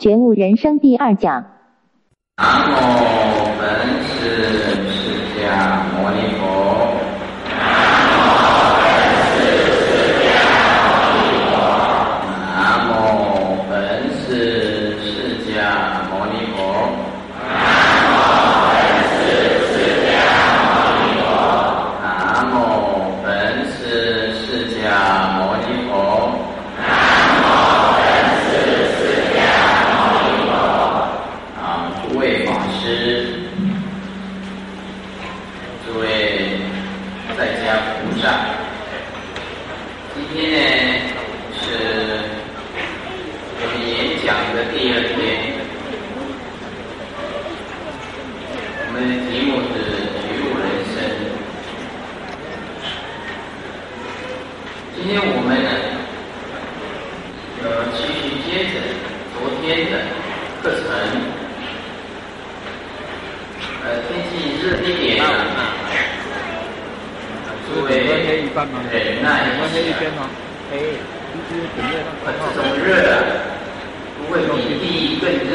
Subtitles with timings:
[0.00, 1.44] 觉悟人生第二讲
[2.38, 2.42] 无
[3.60, 3.68] 本
[4.08, 4.48] 师
[4.88, 5.44] 释迦
[5.92, 6.40] 牟尼佛。
[12.56, 12.88] 南无
[13.68, 13.76] 本
[14.24, 15.52] 师释迦
[16.08, 16.56] 牟尼佛。
[22.00, 22.56] 南无
[23.22, 23.28] 本
[23.68, 23.76] 师
[24.32, 24.48] 释
[24.80, 24.82] 迦
[25.36, 25.92] 牟尼佛。
[31.62, 32.88] 啊，诸位法师，
[35.86, 36.04] 诸位
[37.36, 37.62] 在家
[38.02, 38.24] 菩萨，
[40.14, 40.56] 今天呢
[41.54, 41.62] 是
[43.60, 43.88] 我们演
[44.24, 45.14] 讲的第二天，
[48.78, 49.72] 我们的题目是
[50.18, 50.92] 觉悟人生。
[54.96, 55.68] 今天我们呢，
[57.62, 57.64] 呃，
[57.94, 58.74] 继续接着
[59.34, 59.92] 昨天的
[60.62, 60.88] 课程。
[63.82, 65.26] 呃，天气热一点啊，
[67.66, 67.88] 诸位
[68.28, 68.78] 黑一半吗？
[68.92, 70.12] 忍耐我黑一一下边。
[70.12, 70.28] 吗？
[70.70, 71.00] 黑，
[71.32, 71.92] 就是整夜
[72.26, 73.24] 呃，这种热啊，
[74.18, 75.50] 不会比地狱更热。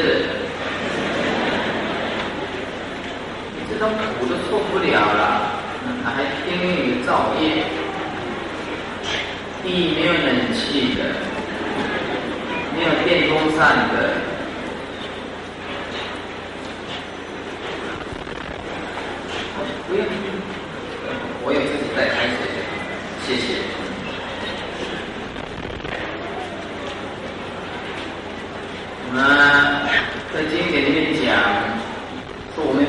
[3.54, 5.54] 你这种苦都受不了了，
[6.04, 6.06] 还
[6.42, 7.62] 天雨燥夜，
[9.62, 11.02] 地狱没有冷气的，
[12.76, 13.94] 没有电风扇的。
[19.88, 20.06] 不用，
[21.42, 22.38] 我有自己在开水，
[23.26, 23.58] 谢谢。
[29.08, 29.18] 我们
[30.32, 31.34] 在经典里面讲，
[32.54, 32.86] 说我们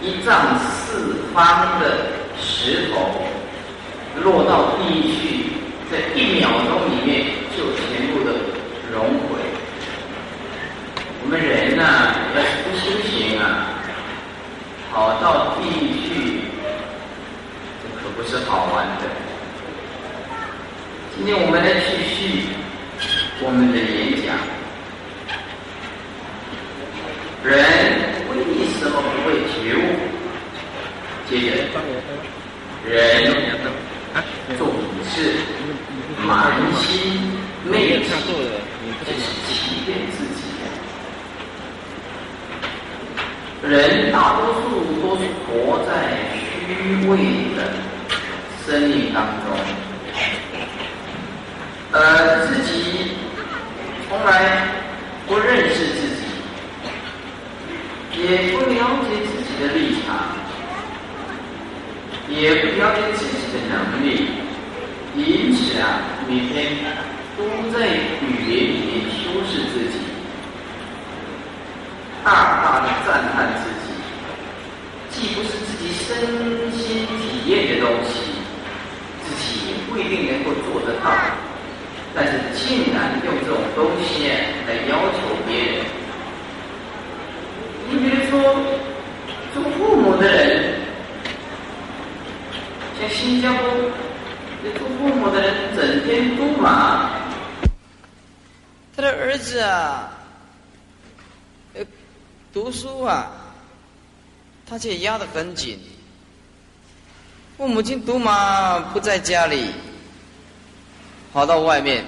[0.00, 2.06] 一丈四方的
[2.38, 3.26] 石头
[4.22, 4.69] 落到，
[5.90, 8.30] 在一秒钟里面就全部的
[8.92, 9.42] 融毁。
[11.22, 13.74] 我们人呐、要是不修行啊，
[14.92, 16.08] 跑到地狱去，
[17.82, 19.02] 这可不是好玩的。
[21.16, 22.46] 今天我们来继续
[23.42, 24.38] 我们的演讲。
[27.42, 27.56] 人
[28.30, 28.30] 为
[28.78, 29.78] 什么不会觉悟？
[31.28, 31.80] 接着，
[32.88, 32.92] 人
[34.58, 35.36] 做苦事，
[36.26, 36.28] 满
[36.74, 36.86] 心
[38.10, 38.50] 昧体，
[39.04, 40.40] 这是欺骗自己。
[43.62, 44.60] 人大多数
[45.00, 45.90] 都是活在
[46.66, 47.10] 虚伪
[47.54, 47.58] 的
[48.66, 49.46] 生命当中，
[51.92, 53.12] 呃，自己
[54.08, 54.66] 从来
[55.26, 56.22] 不认识自己，
[58.18, 60.08] 也不了解自己的立场，
[62.28, 64.08] 也不了解自己的能力，
[65.14, 66.76] 因此啊，每天
[67.40, 69.96] 都在语言里面修饰自己。
[72.22, 73.88] 大大的赞叹自己，
[75.10, 76.06] 既不是自己身
[76.70, 78.12] 心体验的东西，
[79.24, 81.10] 自己也不一定能够做得到，
[82.14, 84.28] 但是竟然用这种东西
[84.68, 85.74] 来要求别人。
[87.88, 88.38] 你比如说，
[89.54, 90.74] 做父母的人，
[93.00, 93.60] 像新加坡，
[94.78, 96.99] 做父母的人整天都忙，
[99.30, 100.10] 儿子啊，
[101.74, 101.86] 呃，
[102.52, 103.30] 读书啊，
[104.66, 105.78] 他却压得很紧。
[107.56, 109.70] 我母亲读马不在家里，
[111.32, 112.04] 跑到外面。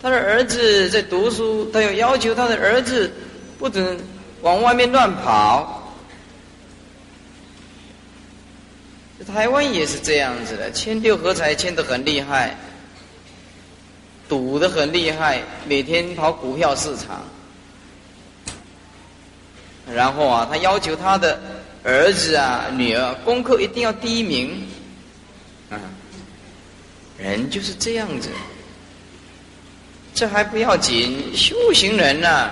[0.00, 3.12] 他的儿子在读书，他又要求他的儿子
[3.58, 3.98] 不准
[4.42, 5.82] 往外面乱跑。
[9.26, 12.56] 台湾也是这样子的，签六合彩签得很厉害，
[14.28, 17.22] 赌得很厉害，每天跑股票市场。
[19.92, 21.38] 然后啊，他要求他的
[21.82, 24.66] 儿子啊、女儿功课一定要第一名。
[25.70, 25.76] 啊，
[27.18, 28.28] 人就是这样子。
[30.14, 32.50] 这还不要紧，修行人呢、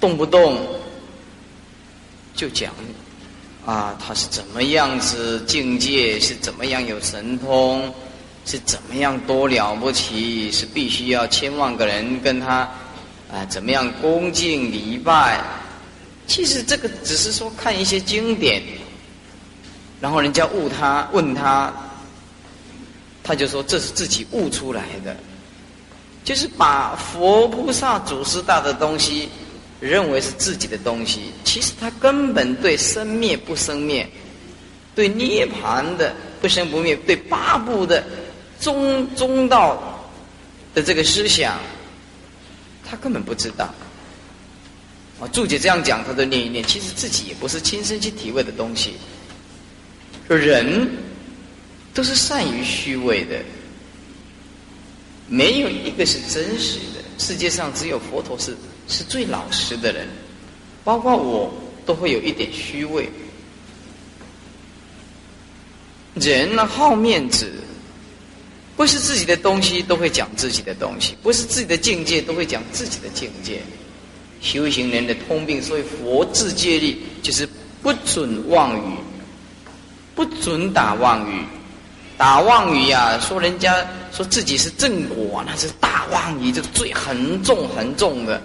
[0.00, 0.64] 动不动
[2.34, 2.72] 就讲
[3.66, 7.92] 啊，他是怎么样子境界，是怎么样有神通，
[8.44, 12.68] 是怎么样多了不起，是必须要千万个人跟他
[13.32, 15.40] 啊怎么样恭敬礼拜。
[16.26, 18.62] 其实这个只是说看一些经典，
[20.00, 21.72] 然后人家悟他问他，
[23.22, 25.16] 他就说这是自己悟出来的，
[26.24, 29.28] 就是把佛菩萨祖师大的东西
[29.80, 34.08] 认为是自己的东西，其实他根本对生灭不生灭，
[34.94, 38.02] 对涅槃的不生不灭，对八部的
[38.64, 40.00] 中中道
[40.72, 41.60] 的这个思想，
[42.82, 43.66] 他根本不知道。
[45.20, 48.94] 啊，注解这样讲，他都念一念，其实自己也不是亲身去体会的东西。
[50.26, 50.88] 人
[51.92, 53.42] 都是善于虚伪的，
[55.28, 57.04] 没有一个是真实的。
[57.18, 58.56] 世界上只有佛陀是
[58.88, 60.08] 是最老实的人，
[60.82, 61.52] 包括我
[61.84, 63.08] 都会有一点虚伪。
[66.14, 67.52] 人呢，好面子，
[68.76, 73.60] 不是自己的东西都会讲自己的东西，不是自己的境界都会讲自己的境界。
[74.40, 77.48] 修行人的通病，所以佛自戒律就是
[77.82, 78.94] 不准妄语，
[80.14, 81.44] 不准打妄语。
[82.18, 83.74] 打妄语呀，说人家
[84.12, 88.42] 说自己是正果，那是大妄语，这个罪很重很重的。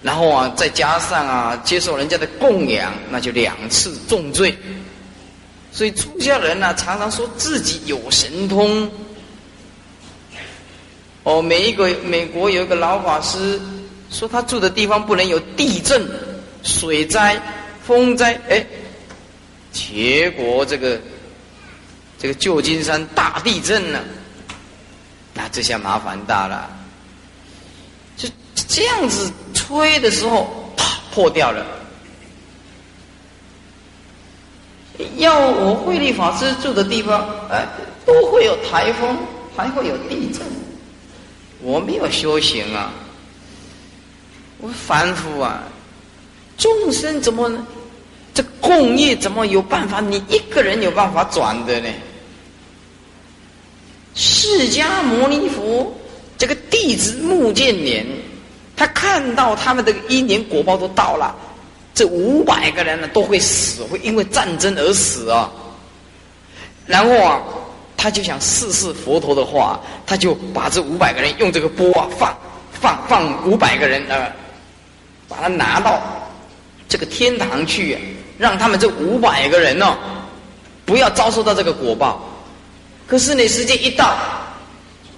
[0.00, 4.56] 然后啊，再加上啊，接受人家的供养，那就两次重罪。
[5.70, 8.90] 所以出家人呢，常常说自己有神通。
[11.30, 13.60] 哦，每一个美国有一个老法师
[14.10, 16.04] 说，他住的地方不能有地震、
[16.64, 17.40] 水灾、
[17.86, 18.36] 风灾。
[18.48, 18.66] 哎，
[19.70, 20.98] 结果这个
[22.18, 24.00] 这个旧金山大地震了，
[25.34, 26.68] 那这下麻烦大了。
[28.16, 31.64] 就这样子吹的时候，啪破掉了。
[35.18, 37.64] 要我慧力法师住的地方，哎，
[38.04, 39.16] 都会有台风，
[39.56, 40.42] 还会有地震。
[41.62, 42.92] 我没有修行啊，
[44.58, 45.62] 我凡夫啊，
[46.56, 47.50] 众生怎么？
[48.32, 50.00] 这共业怎么有办法？
[50.00, 51.88] 你一个人有办法转的呢？
[54.14, 55.92] 释迦牟尼佛
[56.38, 58.06] 这个弟子目犍连，
[58.76, 61.34] 他看到他们的一年果报都到了。
[61.92, 65.50] 这五百个人呢都会死，会因为战争而死啊。
[66.86, 67.42] 然后啊，
[68.02, 72.34] 他就想试试佛陀的话，他就把这五百个人用这个钵啊放
[72.72, 74.32] 放放五百个人呃，
[75.28, 76.00] 把他拿到
[76.88, 77.98] 这个天堂去，
[78.38, 79.98] 让他们这五百个人呢
[80.86, 82.26] 不要遭受到这个果报。
[83.06, 84.16] 可是呢，时间一到，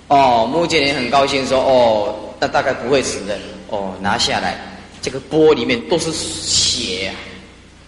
[0.09, 3.39] 哦，目犍连很高兴说：“哦，那大概不会死的。”
[3.71, 4.59] 哦，拿下来。
[5.01, 7.13] 这个钵里面都是血，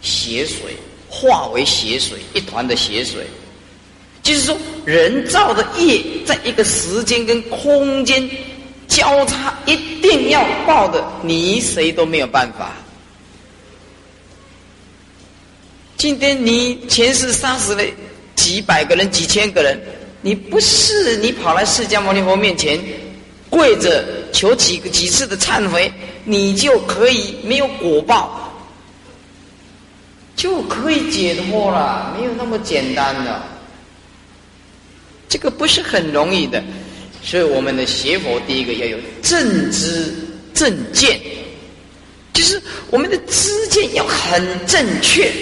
[0.02, 0.76] 血水
[1.11, 3.26] 化为血水，一团的血水。
[4.25, 8.29] 就是说，人造的业，在一个时间跟空间
[8.88, 12.73] 交叉，一定要报的，你谁都没有办法。
[15.97, 17.85] 今天你前世杀死了
[18.35, 19.81] 几百个人、几千个人，
[20.23, 22.81] 你不是你跑来释迦牟尼佛面前。
[23.50, 25.93] 跪着求几个几次的忏悔，
[26.25, 28.53] 你就可以没有果报，
[30.35, 32.12] 就可以解脱了。
[32.19, 33.41] 没有那么简单的，
[35.29, 36.62] 这个不是很容易的。
[37.23, 40.12] 所以我们的学佛，第一个要有正知
[40.53, 41.19] 正见，
[42.35, 42.61] 就是
[42.91, 45.32] 我们的知见要很正确，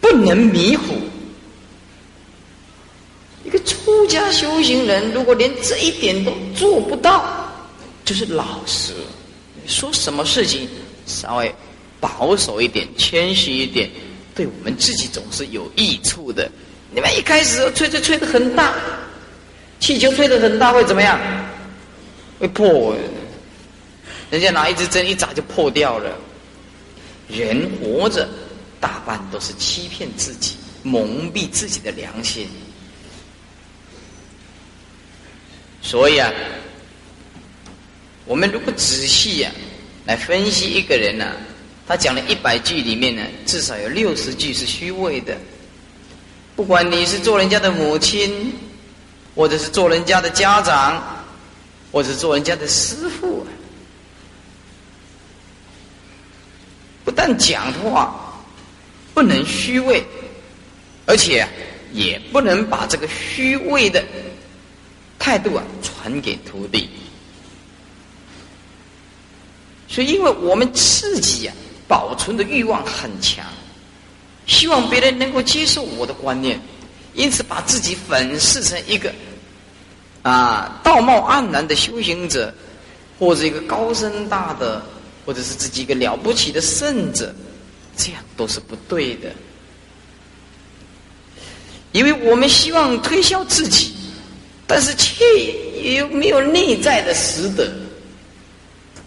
[0.00, 0.94] 不能迷糊。
[3.44, 7.50] 一个出家修行人，如果连这一点都做不到，
[8.04, 8.92] 就是老实。
[9.66, 10.68] 说什么事情
[11.06, 11.54] 稍微
[11.98, 13.88] 保守一点、谦虚一点，
[14.34, 16.50] 对我们自己总是有益处的。
[16.96, 18.74] 你们一开始吹吹吹的很大，
[19.78, 21.20] 气球吹的很大会怎么样？
[22.38, 22.96] 会破。
[24.30, 26.16] 人家拿一支针一扎就破掉了。
[27.28, 28.26] 人活着
[28.80, 32.48] 大半都是欺骗自己、蒙蔽自己的良心。
[35.82, 36.32] 所以啊，
[38.24, 39.50] 我们如果仔细呀
[40.06, 41.30] 来分析一个人呢，
[41.86, 45.36] 他讲了一百句里面呢，至少有六十句是虚伪的。
[46.56, 48.52] 不管你是做人家的母亲，
[49.34, 51.02] 或者是做人家的家长，
[51.92, 53.46] 或者是做人家的师傅，
[57.04, 58.42] 不但讲的话
[59.12, 60.02] 不能虚伪，
[61.04, 61.46] 而且
[61.92, 64.02] 也不能把这个虚伪的。
[65.18, 66.88] 态度啊，传给徒弟。
[69.88, 71.56] 所以，因为我们自己啊，
[71.88, 73.44] 保存的欲望很强，
[74.46, 76.60] 希望别人能够接受我的观念，
[77.14, 79.12] 因此把自己粉饰成一个
[80.22, 82.54] 啊道貌岸然的修行者，
[83.18, 84.82] 或者一个高深大的，
[85.24, 87.34] 或者是自己一个了不起的圣者，
[87.96, 89.30] 这样都是不对的。
[91.92, 93.92] 因为我们希望推销自己。
[94.68, 95.24] 但是却
[95.94, 97.64] 又没有内在的实德，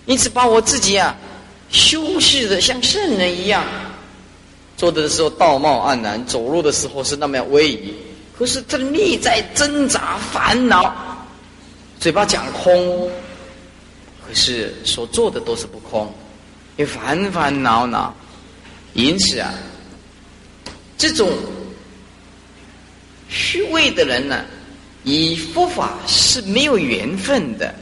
[0.06, 1.14] 因此把我自己啊
[1.70, 3.62] 修饰的像圣人一样，
[4.80, 7.94] 做的时候道貌岸然，走路的时候是那么样威仪，
[8.34, 10.96] 可是他的内在挣扎烦恼，
[12.00, 13.12] 嘴巴讲空，
[14.26, 16.10] 可是所做的都是不空，
[16.78, 18.16] 也烦烦恼恼。
[18.94, 19.54] 因此啊，
[20.98, 21.30] 这种
[23.28, 24.46] 虚伪的人呢，
[25.04, 27.76] 与佛法是没有缘分的，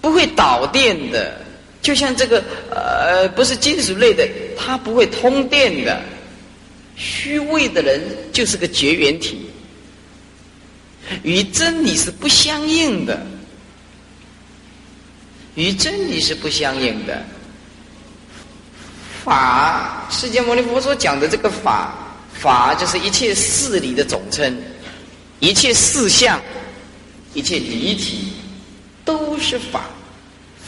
[0.00, 1.46] 不会导电的。
[1.80, 6.00] 就像这个呃，不是金属类的，它不会通电的。
[6.96, 9.48] 虚伪的人就是个绝缘体，
[11.22, 13.24] 与真理是不相应的，
[15.54, 17.24] 与真理是不相应的。
[19.24, 21.94] 法，释迦牟尼佛所讲的这个法，
[22.32, 24.60] 法就是一切事理的总称，
[25.38, 26.40] 一切事相，
[27.32, 28.32] 一切离体，
[29.04, 29.84] 都是法。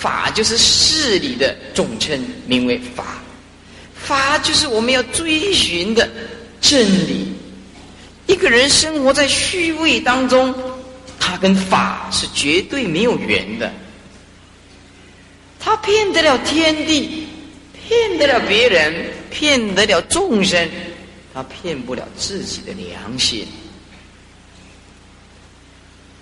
[0.00, 3.21] 法就是事理的总称，名为法。
[3.95, 6.09] 法就是我们要追寻的
[6.59, 7.26] 真理。
[8.26, 10.54] 一个人生活在虚伪当中，
[11.19, 13.71] 他跟法是绝对没有缘的。
[15.59, 17.26] 他骗得了天地，
[17.75, 20.66] 骗得了别人，骗得了众生，
[21.35, 23.47] 他骗不了自己的良心。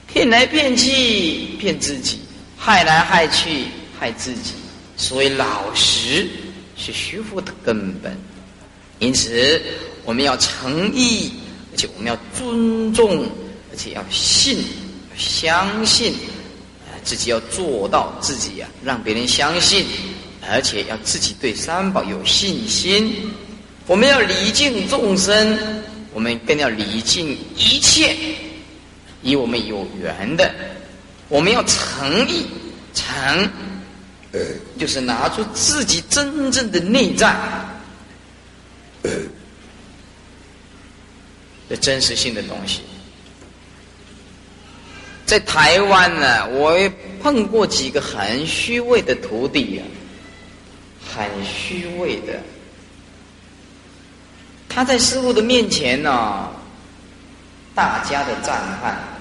[0.08, 2.18] 骗来骗去，骗自己。
[2.58, 3.66] 害来害去，
[3.98, 4.54] 害自己。
[4.96, 6.28] 所以老实
[6.76, 8.14] 是学佛的根本。
[8.98, 9.62] 因此，
[10.04, 11.32] 我们要诚意，
[11.72, 13.24] 而且我们要尊重，
[13.70, 14.58] 而且要信、
[15.16, 16.12] 相信，
[16.84, 19.86] 啊，自己要做到自己呀，让别人相信，
[20.50, 23.30] 而且要自己对三宝有信心。
[23.86, 25.56] 我们要礼敬众生，
[26.12, 28.16] 我们更要礼敬一切
[29.22, 30.52] 与我们有缘的。
[31.28, 32.46] 我们要诚意，
[32.94, 33.50] 诚，
[34.78, 37.36] 就是拿出自己真正的内在
[41.68, 42.80] 的真实性的东西。
[45.26, 46.74] 在台湾呢，我
[47.22, 49.82] 碰过几个很虚伪的徒弟呀，
[51.14, 52.40] 很虚伪的。
[54.66, 56.48] 他在师傅的面前呢，
[57.74, 59.17] 大家的赞叹。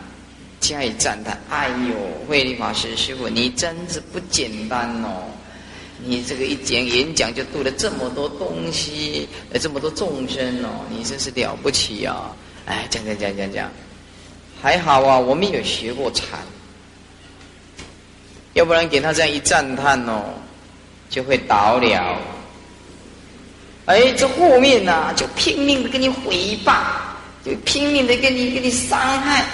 [0.68, 1.96] 加以赞叹，哎呦，
[2.28, 5.24] 慧律法师师傅，你真是不简单哦！
[6.04, 12.36] 你这个一讲演讲就度了这么多东西，呃，这么多众生哦，你真是了不起啊！
[12.66, 13.72] 哎，讲讲讲讲讲，
[14.62, 16.40] 还好啊，我们有学过禅，
[18.54, 20.34] 要不然给他这样一赞叹哦，
[21.10, 22.20] 就会倒了。
[23.86, 26.76] 哎，这后面呢，就拼命的跟你回谤，
[27.46, 29.46] 就拼命的跟你跟你伤害。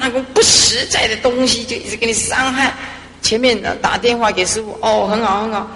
[0.00, 2.74] 那个不实在的东西，就一直给你伤害。
[3.20, 5.68] 前面打电话给师傅，哦，很好很好。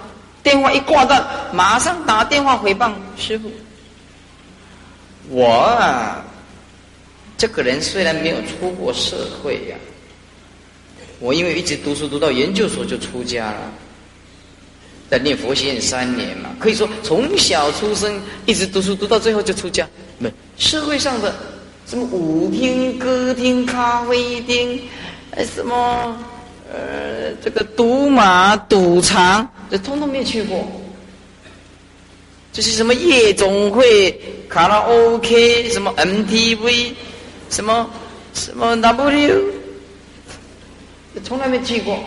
[0.42, 3.50] 电话一挂断，马上打电话回谤师傅。
[5.28, 6.24] 我啊，
[7.36, 9.76] 这个人虽然没有出过社会呀，
[11.18, 13.72] 我因为一直读书读到研究所就出家了，
[15.10, 19.88] 在念佛学院三年嘛，可以说从小出生一直读书读到最后就出家。
[20.18, 21.34] 没社会上的。
[21.86, 24.80] 什么舞厅、歌厅、咖啡厅，
[25.54, 26.16] 什么
[26.72, 30.66] 呃，这个赌马、赌场，这通通没去过。
[32.52, 36.92] 这是什么夜总会、卡拉 OK，什么 MTV，
[37.50, 37.90] 什么
[38.34, 39.42] 什么 W，
[41.24, 41.98] 从来没去过。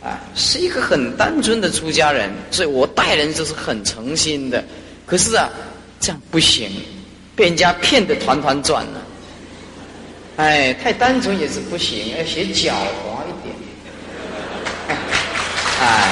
[0.00, 4.64] 啊，是一个很单纯的出家人，所以我待人就是很诚心的。
[5.04, 5.50] 可是啊，
[5.98, 6.70] 这样不行。
[7.38, 9.00] 被人家骗得团团转了，
[10.38, 13.54] 哎，太单纯也是不行，要写狡猾一点，
[15.80, 16.08] 哎，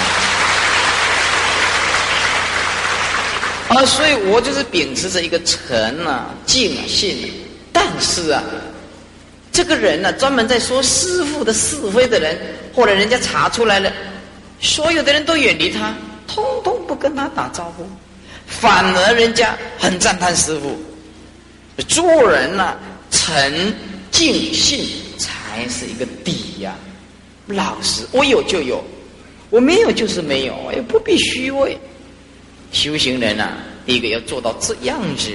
[3.70, 7.32] 啊，所以我就是秉持着一个诚啊、敬啊、信，
[7.72, 8.40] 但是啊，
[9.50, 12.38] 这个人呢，专门在说师傅的是非的人，
[12.72, 13.92] 或者人家查出来了，
[14.60, 15.92] 所有的人都远离他，
[16.28, 17.84] 通通不跟他打招呼，
[18.46, 20.80] 反而人家很赞叹师傅。
[21.84, 22.76] 做人呢，
[23.10, 23.74] 诚、
[24.10, 26.74] 敬、信才是一个底呀。
[27.46, 28.82] 老实，我有就有，
[29.50, 31.78] 我没有就是没有，也不必虚伪。
[32.72, 35.30] 修行人啊，第一个要做到这样子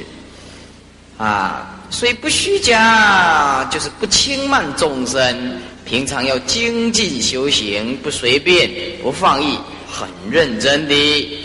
[1.18, 5.60] 啊，所以不虚假，就是不轻慢众生。
[5.86, 8.70] 平常要精进修行，不随便，
[9.02, 9.58] 不放逸，
[9.90, 11.40] 很认真的。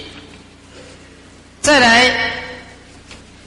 [1.60, 2.45] 再来。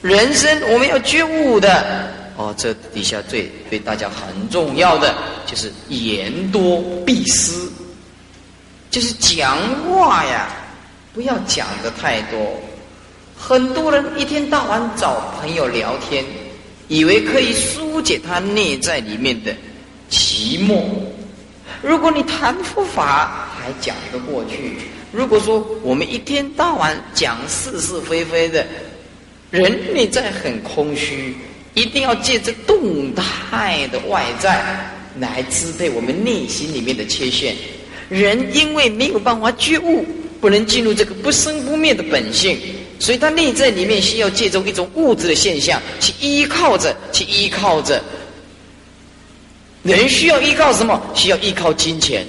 [0.02, 5.14] 人生我们要觉悟的哦，这底下最对大家很重要的
[5.46, 7.52] 就是言多必失，
[8.90, 10.48] 就是讲话呀，
[11.12, 12.38] 不要讲的太多。
[13.36, 16.24] 很多人一天到晚找朋友聊天，
[16.88, 19.52] 以为可以疏解他内在里面的
[20.10, 20.82] 寂寞。
[21.82, 24.76] 如果你谈佛法还讲得过去，
[25.12, 28.66] 如果说我们一天到晚讲是是非非的，
[29.50, 31.34] 人内在很空虚，
[31.74, 34.64] 一定要借着动态的外在
[35.18, 37.56] 来支配我们内心里面的缺陷。
[38.08, 40.04] 人因为没有办法觉悟，
[40.40, 42.56] 不能进入这个不生不灭的本性，
[43.00, 48.00] 所以他内在里面需要借助一种物质的现象去依靠着，去依靠着。
[49.82, 51.00] 人需要依靠什么？
[51.14, 52.24] 需要依靠金钱，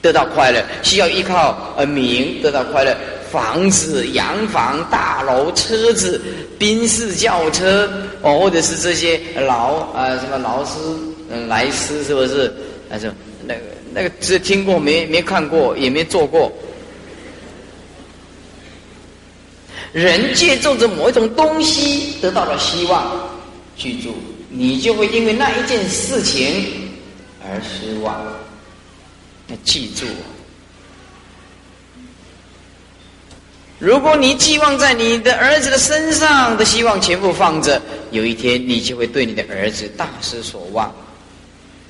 [0.00, 2.96] 得到快乐；需要依靠呃名，得到快乐。
[3.32, 6.20] 房子、洋房、大楼、车子、
[6.58, 11.00] 宾士轿车，哦，或者是这些劳啊什么劳斯、
[11.48, 12.52] 莱斯，是不是？
[12.90, 13.10] 还是
[13.46, 13.60] 那个
[13.94, 16.52] 那个只听过没没看过，也没做过。
[19.94, 23.30] 人借助着某一种东西得到了希望，
[23.78, 24.14] 记住。
[24.50, 26.90] 你就会因为那一件事情
[27.42, 28.14] 而失望。
[29.48, 30.06] 要记住，
[33.82, 40.88] 如果你寄望在你的儿子的身上的希望全部放着，有一天你就会对你的儿子大失所望。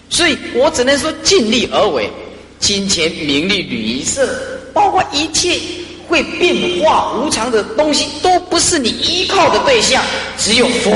[0.09, 2.11] 所以我只能说尽力而为。
[2.59, 4.27] 金钱、名利、旅色，
[4.73, 5.61] 包括一切
[6.09, 10.03] 会变化无常的东西，都不是你依靠的对象，
[10.39, 10.91] 只有佛。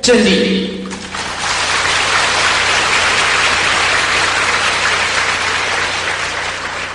[0.00, 0.70] 真理，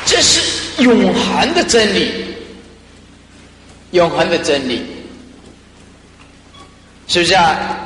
[0.05, 2.28] 这是永恒的真理，
[3.91, 4.81] 永恒的真理，
[7.08, 7.86] 是不是啊？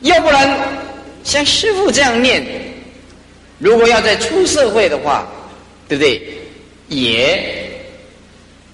[0.00, 0.58] 要不然
[1.22, 2.44] 像师傅这样念，
[3.58, 5.26] 如果要在出社会的话，
[5.88, 6.22] 对不对？
[6.88, 7.70] 也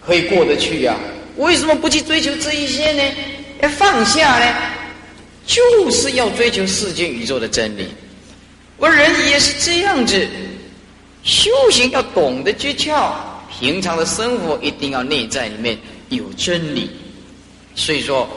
[0.05, 0.97] 可以过得去呀。
[1.37, 3.02] 为什么不去追求这一些呢？
[3.61, 4.55] 要放下呢？
[5.47, 7.88] 就是要追求世间宇宙的真理，
[8.76, 10.29] 我人也是这样子，
[11.23, 13.12] 修行要懂得诀窍，
[13.59, 15.77] 平常的生活一定要内在里面
[16.11, 16.90] 有真理。
[17.75, 18.29] 所以说，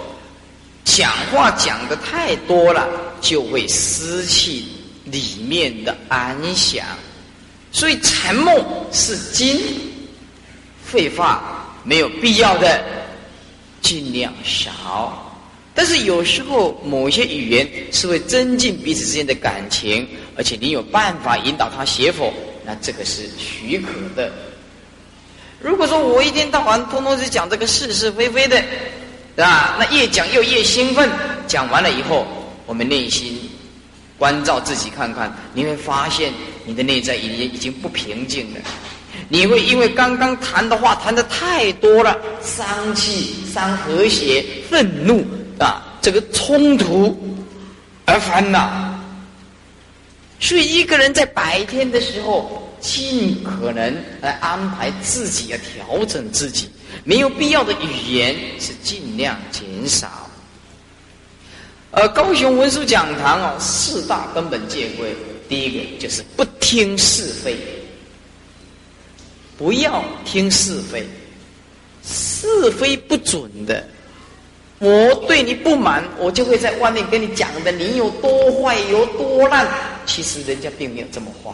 [0.85, 2.87] 讲话讲的太多了，
[3.19, 4.63] 就会失去
[5.05, 6.85] 里面的安详。
[7.71, 9.59] 所以沉默是金，
[10.85, 12.83] 废话没有必要的，
[13.81, 15.35] 尽量少。
[15.73, 22.31] 但是有时候某些语言是会增进彼此之间的感情，而且你有办法引导他写佛，
[22.63, 24.31] 那这个是许可的。
[25.63, 28.61] 如果说我一天到晚通通是讲这个是是非非的，
[29.35, 29.77] 对吧？
[29.79, 31.09] 那越讲又越兴奋，
[31.47, 32.27] 讲完了以后，
[32.65, 33.39] 我们内心
[34.17, 36.31] 关照自己看看，你会发现
[36.65, 38.59] 你的内在已经已经不平静了。
[39.29, 45.25] 你会因为刚刚谈的话谈的太多了，伤气、伤和谐、愤怒。
[45.59, 47.15] 啊，这个冲突
[48.05, 48.99] 而烦恼，
[50.39, 56.69] 所以一个人在白天的时候，尽可能来安排自己，要调整自己，
[57.05, 60.29] 没有必要的语言是尽量减少。
[61.91, 65.15] 而高雄文殊讲堂哦，四大根本戒规，
[65.47, 67.55] 第一个就是不听是非，
[69.57, 71.07] 不要听是非，
[72.03, 73.87] 是非不准的。
[74.79, 79.65] 我对你不满，我就会在外面跟你讲的你有多坏，有多烂。
[80.05, 81.49] 其实人家并没有这么坏。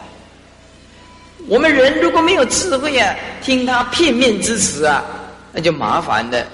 [1.48, 5.04] 我们人如果没有智慧啊，听他片面之词啊，
[5.52, 6.46] 那就麻烦的。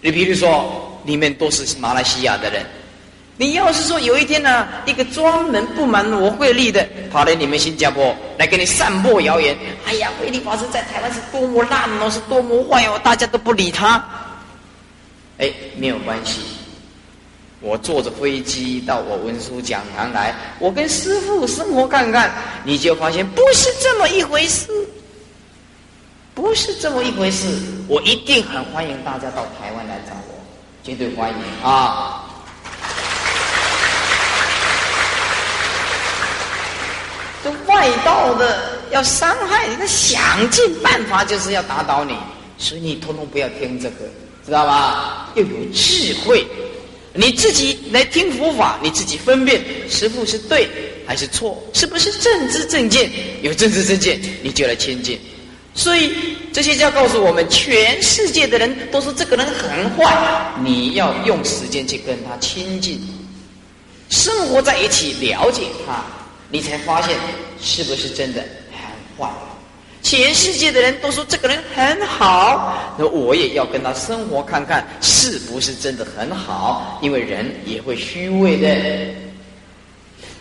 [0.00, 2.64] 你比如说，里面都是马来西亚的人，
[3.36, 14.02] 你要是说有一天呢，一个专门不满我慧力的，跑来你们新加坡来给你散播谣言，哎呀，慧力法师在台湾是多么烂哦，是多么坏哦，大家都不理他。
[15.38, 16.40] 哎，没有关系。
[17.60, 22.32] 我坐着飞机到我文殊讲堂来，我跟师父生活看看，
[22.64, 24.68] 你就发现不是这么一回事，
[26.34, 27.46] 不是这么一回事。
[27.86, 30.40] 我一定很欢迎大家到台湾来找我，
[30.82, 32.24] 绝对欢迎啊！
[37.44, 42.16] 这外道的要伤害你，他想尽办法就是要打倒你，
[42.56, 43.96] 所以你通通不要听这个。
[44.46, 45.28] 知道吧？
[45.34, 46.46] 要有智慧，
[47.12, 50.68] 你自己来听佛法，你自己分辨师父是对
[51.06, 53.10] 还是错，是不是正知正见？
[53.42, 55.18] 有正知正见，你就来亲近。
[55.74, 56.12] 所以
[56.52, 63.00] 这些教告诉我们，全世界的人都说这个人很坏，你要用时间去跟他亲近，
[64.08, 66.04] 生活在一起，了解他，
[66.48, 67.16] 你才发现
[67.60, 68.80] 是不是真的很
[69.18, 69.32] 坏。
[70.02, 76.98] 全世界的人都说这个人很好，那我也要跟他生活看看是不是真的很好。
[77.02, 78.68] 因为人也会虚伪的，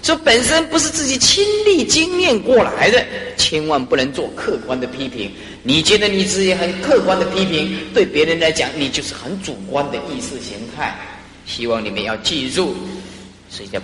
[0.02, 5.32] 说本身不是自己亲历经验过来的，千万不能做客观的批评。
[5.62, 10.98] 你觉得你自己很客观的批评，对别人来讲，你就是很主观的意识形态。
[11.45, 12.74] 希望你们要记住，
[13.50, 13.80] 所以叫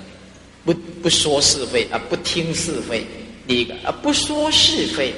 [0.63, 3.05] 不不说是非啊，不听是非。
[3.45, 5.13] 第一个啊，不说是非，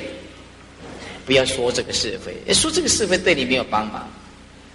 [1.28, 4.10] 不要说这个是非，说这个是非对你没有帮忙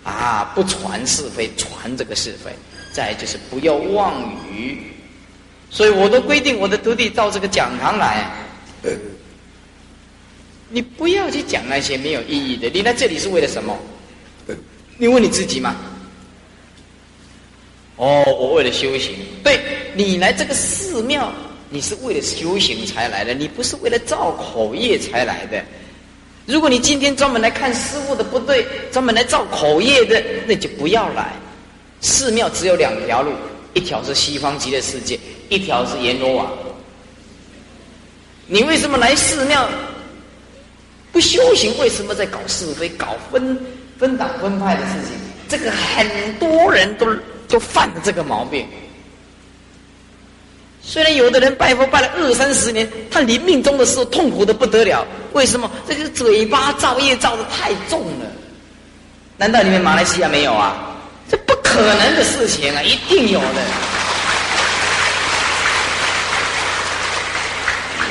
[0.04, 0.52] 啊。
[0.54, 2.52] 不传是非，传这个是非。
[2.92, 4.82] 再就是不要妄语。
[5.70, 8.30] 所以我都规定我的徒弟到这个讲堂来，
[10.68, 12.68] 你不要去讲那些没有意义的。
[12.68, 13.74] 你来这里是为了什么？
[14.98, 15.74] 你问你自己吗？
[17.96, 19.14] 哦，我为了修行。
[19.42, 19.58] 对
[19.94, 21.32] 你来这个寺庙，
[21.70, 25.64] 你是为了修行才来的，你不是为了造口业才来的。
[26.52, 31.32] 如果你今天专门来看师傅的不对，专门来造口业的，那就不要来。
[32.02, 33.32] 寺庙只有两条路，
[33.72, 35.18] 一条是西方极乐世界。
[35.48, 36.52] 一条是阎罗王，
[38.46, 39.66] 你为什么来寺庙
[41.10, 41.78] 不修行？
[41.78, 43.58] 为什么在搞是非、搞分
[43.98, 45.12] 分党分派的事情？
[45.48, 47.06] 这个很多人都
[47.48, 48.66] 都犯了这个毛病。
[50.84, 55.06] 虽然有的人拜佛拜了二三十年，他临命终的时候痛苦的不得了。
[55.32, 55.70] 为什么？
[55.88, 58.26] 这个嘴巴造业造的太重了。
[59.36, 60.76] 难道你们马来西亚没有啊？
[61.30, 63.46] 这不可能的事情啊，一定有的。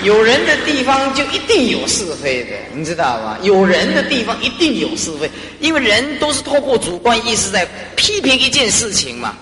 [0.04, 3.38] 有人的地方就一定有是非的，你知道吗？
[3.44, 5.30] 有人的地方一定有是非，
[5.60, 9.38] 因为人都是透过主观意识在批评一件事情嘛，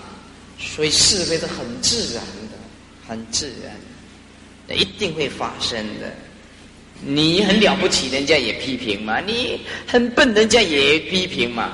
[0.58, 2.22] 所以是非是很自然，
[3.10, 6.12] 很自然，一定会发生的。
[7.00, 11.70] 你很了不起，人家也批评嘛；你很笨，人家也批评嘛；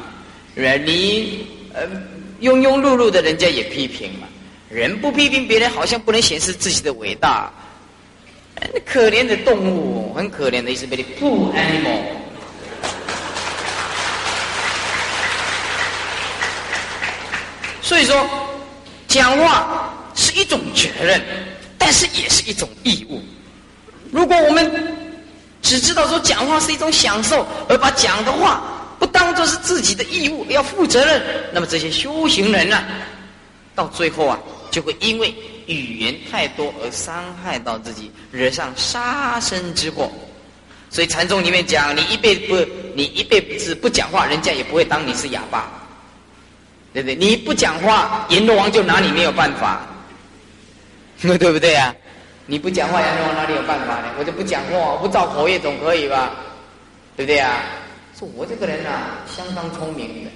[0.54, 1.86] 你呃
[2.40, 4.26] 庸庸碌碌的，人家也批评嘛。
[4.70, 7.52] 人不批评别人，好像不能显示自己的伟大。
[8.86, 12.00] 可怜的动物，很可怜的意思，被你不 animal。
[17.82, 18.26] 所以说，
[19.06, 19.85] 讲话
[20.16, 21.22] 是一种责任，
[21.78, 23.22] 但是也是一种义务。
[24.10, 24.96] 如果我们
[25.62, 28.62] 只知道说讲话是一种享受，而把讲的话
[28.98, 32.82] 不当做是自己的义务，要负责任，那么这些修行人呢，
[33.74, 34.38] 到最后啊，
[34.72, 35.32] 就会因为。
[35.66, 40.08] 语言太多而伤害到自己，惹上杀身之祸。
[40.90, 42.54] 所以禅宗里面讲，你一辈子不，
[42.94, 45.68] 你一辈子不讲话，人家也不会当你是哑巴，
[46.92, 47.16] 对不对？
[47.16, 49.84] 你不讲话，阎罗王就拿你没有办法，
[51.38, 51.94] 对不对呀？
[52.48, 54.14] 你不讲话，阎罗王哪里有办法呢？
[54.18, 56.30] 我就不讲话，我不造口业总可以吧？
[57.16, 57.62] 对不对啊？
[58.18, 60.30] 说我这个人啊，相当聪明的，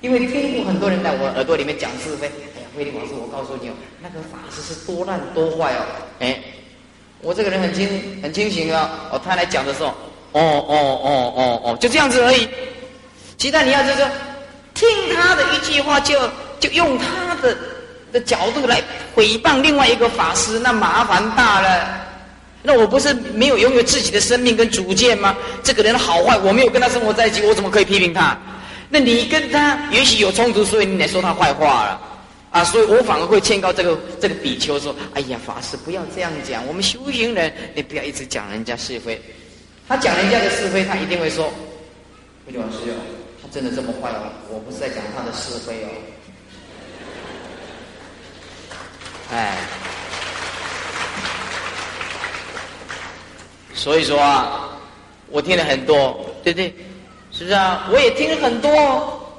[0.00, 2.26] 因为听过很多人在我耳朵里面讲是非。
[2.26, 5.86] 哎呀慧定法师，我告诉你哦，那个法师是多烂多坏哦。
[6.18, 6.38] 哎，
[7.22, 9.08] 我这个人很清很清醒啊。
[9.12, 9.88] 哦，他来讲的时候，
[10.32, 12.48] 哦哦哦哦哦，就这样子而已。
[13.38, 14.04] 其他你要就是
[14.74, 16.18] 听他的一句话，就
[16.58, 17.56] 就用他的
[18.12, 18.82] 的角度来
[19.14, 22.02] 诽谤另外一个法师，那麻烦大了。
[22.62, 25.36] 那我不是没有拥有自己的生命跟主见吗？
[25.62, 28.36] 这个人好坏，我没有跟他生活在一起，我怎么可以批评他？
[28.88, 32.00] 那你跟他也许有冲突，所以你来说他坏话了。
[32.50, 39.20] 啊，所以我反而会劝告这个这个比丘说：“哎呀，法师不要这样讲，我们修行人，你不要一直讲人家是非。
[39.86, 41.52] 他讲人家的是非，他一定会说
[42.46, 42.94] ：‘慧老师，
[43.42, 45.88] 他真的这么坏吗，我不是在讲他的是非哦。’
[49.32, 49.56] 哎，
[53.74, 54.70] 所以说啊，
[55.28, 56.74] 我听了很多，对不对？
[57.32, 57.88] 是不是啊？
[57.92, 59.36] 我也听了很多，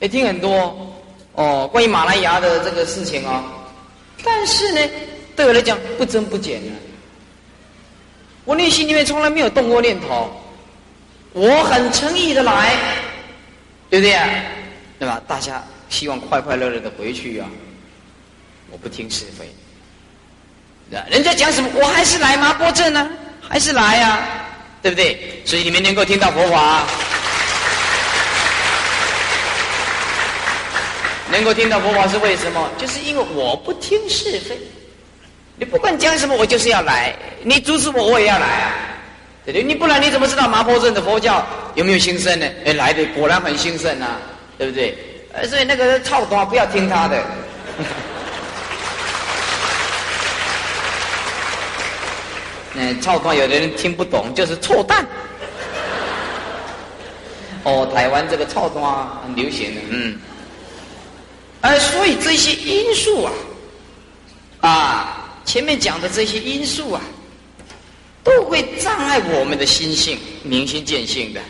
[0.00, 0.86] 也听很多。”
[1.34, 3.44] 哦，关于马来亚的这个事情啊，
[4.24, 4.80] 但是呢，
[5.36, 6.72] 对我来讲不增不减的。
[8.44, 10.28] 我内心里面从来没有动过念头，
[11.32, 12.74] 我很诚意的来，
[13.88, 14.18] 对不对？
[14.98, 15.22] 对吧？
[15.26, 17.48] 大家希望快快乐乐的回去啊，
[18.70, 19.48] 我不听是非。
[21.08, 23.08] 人家讲什么，我还是来麻波镇呢，
[23.40, 24.20] 还是来呀，
[24.82, 25.40] 对不对？
[25.44, 26.84] 所以你们能够听到佛法。
[31.30, 32.68] 能够听到佛法是为什么？
[32.76, 34.58] 就是因为我不听是非。
[35.56, 37.14] 你不管讲什么，我就是要来。
[37.44, 38.72] 你阻止我，我也要来啊！
[39.44, 39.62] 对对？
[39.62, 42.46] 你不然你怎么知道麻坡镇的佛教有没有兴盛呢？
[42.64, 44.18] 哎，来的果然很兴盛啊，
[44.58, 44.98] 对不对？
[45.48, 47.24] 所以那个操多不要听他的。
[52.74, 55.06] 嗯，操多有的人听不懂，就是错蛋。
[57.64, 58.80] 哦，台湾这个操多
[59.22, 60.18] 很流行的，嗯。
[61.62, 63.32] 哎，所以这些因素啊，
[64.60, 67.02] 啊，前面讲的这些因素啊，
[68.24, 71.40] 都会障碍我们的心性，明心见性的，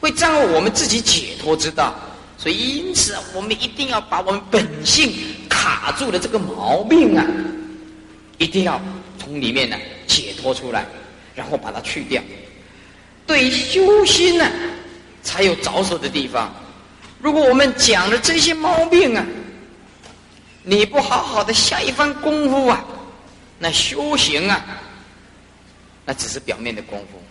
[0.00, 1.94] 会障碍我们自己解脱之道。
[2.36, 5.12] 所以，因此啊，我们一定要把我们本性
[5.48, 7.24] 卡住的这个毛病啊，
[8.38, 8.80] 一定要
[9.16, 9.76] 从里面呢
[10.12, 10.84] 解脱出来，
[11.34, 12.22] 然后把它去掉。
[13.26, 14.50] 对修心呢，
[15.22, 16.52] 才有着手的地方。
[17.20, 19.24] 如果我们讲了这些毛病啊，
[20.64, 22.84] 你不好好的下一番功夫啊，
[23.58, 24.64] 那修行啊，
[26.04, 27.22] 那只是表面的功夫。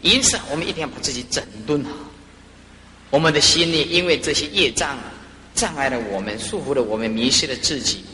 [0.00, 1.90] 因此，我们一定要把自己整顿好。
[3.10, 4.98] 我们的心里因为这些业障
[5.54, 8.04] 障碍了我们，束缚了我们，迷失了自己。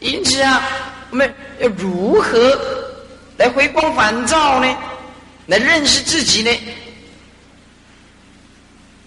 [0.00, 0.62] 因此啊，
[1.10, 2.79] 我们要如何
[3.40, 4.76] 来回光返照呢？
[5.46, 6.50] 来认识自己呢？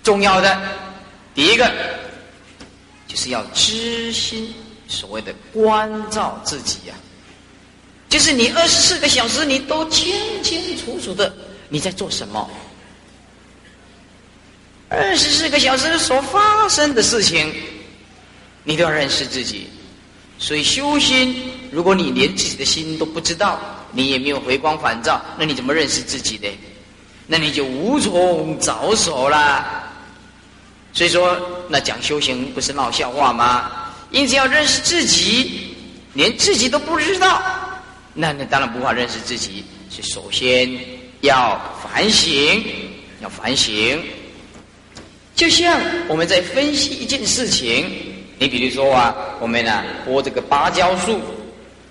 [0.01, 0.59] 重要的
[1.35, 1.71] 第一个
[3.07, 4.51] 就是要知心，
[4.87, 6.95] 所谓的关照自己呀，
[8.09, 11.31] 就是你二十四个小时你都清清楚楚的
[11.69, 12.49] 你在做什么。
[14.89, 17.53] 二十四个小时所发生的事情，
[18.63, 19.69] 你都要认识自己。
[20.39, 23.59] 所以修心，如果你连自己的心都不知道，
[23.91, 26.47] 你也没有回光返照，那你怎么认识自己的？
[27.25, 29.83] 那你就无从着手啦。
[30.93, 31.36] 所以说，
[31.69, 33.71] 那讲修行不是闹笑话吗？
[34.12, 35.75] 因此要认识自己，
[36.13, 37.41] 连自己都不知道，
[38.13, 39.65] 那那当然无法认识自己。
[39.89, 40.69] 是首先
[41.21, 42.63] 要反省，
[43.21, 43.99] 要反省。
[45.36, 47.89] 就像我们在分析一件事情，
[48.38, 51.19] 你比如说啊，我们呢播这个芭蕉树、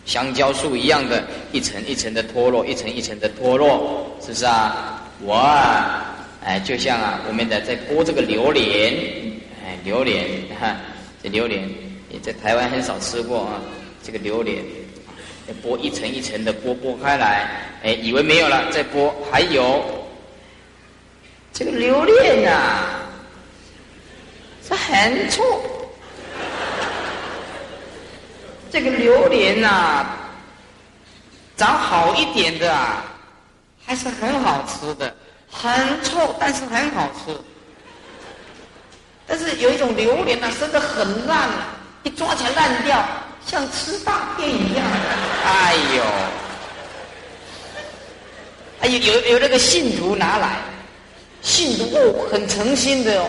[0.04, 5.02] 香蕉树一样的，一层一层的脱落，一层一层的脱落，是不是啊？
[5.20, 8.92] 我啊，哎，就像啊，我们的在剥这个榴莲，
[9.64, 10.26] 哎，榴莲，
[10.60, 10.76] 哈，
[11.22, 11.68] 这榴莲
[12.08, 13.60] 你在台湾很少吃过啊，
[14.02, 14.58] 这个榴莲，
[15.62, 17.48] 剥一层一层的剥剥开来，
[17.84, 19.84] 哎，以为没有了，再剥还有
[21.52, 22.98] 这个榴莲呐。
[24.68, 25.42] 这很臭，
[28.72, 30.06] 这个榴莲呐，
[31.58, 33.04] 长好一点的啊，
[33.84, 35.14] 还是很好吃的，
[35.50, 37.38] 很臭，但是很好吃。
[39.26, 41.50] 但是有一种榴莲啊，生的很烂，
[42.02, 43.04] 一抓起来烂掉，
[43.46, 44.86] 像吃大便一样。
[45.44, 46.02] 哎呦，
[48.80, 50.56] 哎有有有那个信徒拿来，
[51.42, 53.28] 信徒哦，很诚心的哦。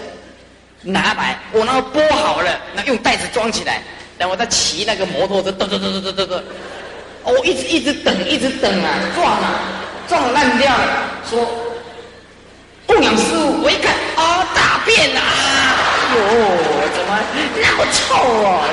[0.84, 3.82] 拿来，我那个剥好了，那用袋子装起来，
[4.17, 6.41] 然后他骑那个摩托车，噔噔噔噔噔噔噔，
[7.23, 9.60] 哦，一直一直等，一直等啊，撞啊，
[10.08, 11.04] 撞烂掉了。
[11.30, 11.47] 说，
[12.86, 15.21] 供养师傅，我一看，啊，大便啊，
[16.13, 16.19] 哟，
[16.95, 17.19] 怎么
[17.62, 18.63] 那么臭啊？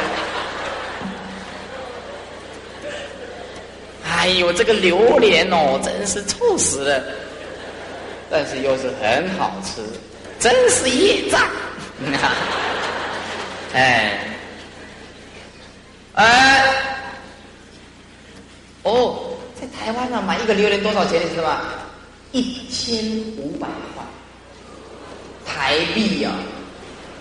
[4.12, 7.02] 哎呦，这个榴莲哦，真是臭死了，
[8.30, 9.80] 但是又是很好吃，
[10.38, 11.40] 真是业障。
[13.72, 14.18] 哎，
[16.20, 16.64] 哎，
[18.82, 21.18] 哦，在台湾呢，买一个榴莲多少钱？
[21.24, 21.60] 你知道吗？
[22.32, 22.94] 一千
[23.38, 24.04] 五百块
[25.46, 26.30] 台币呀！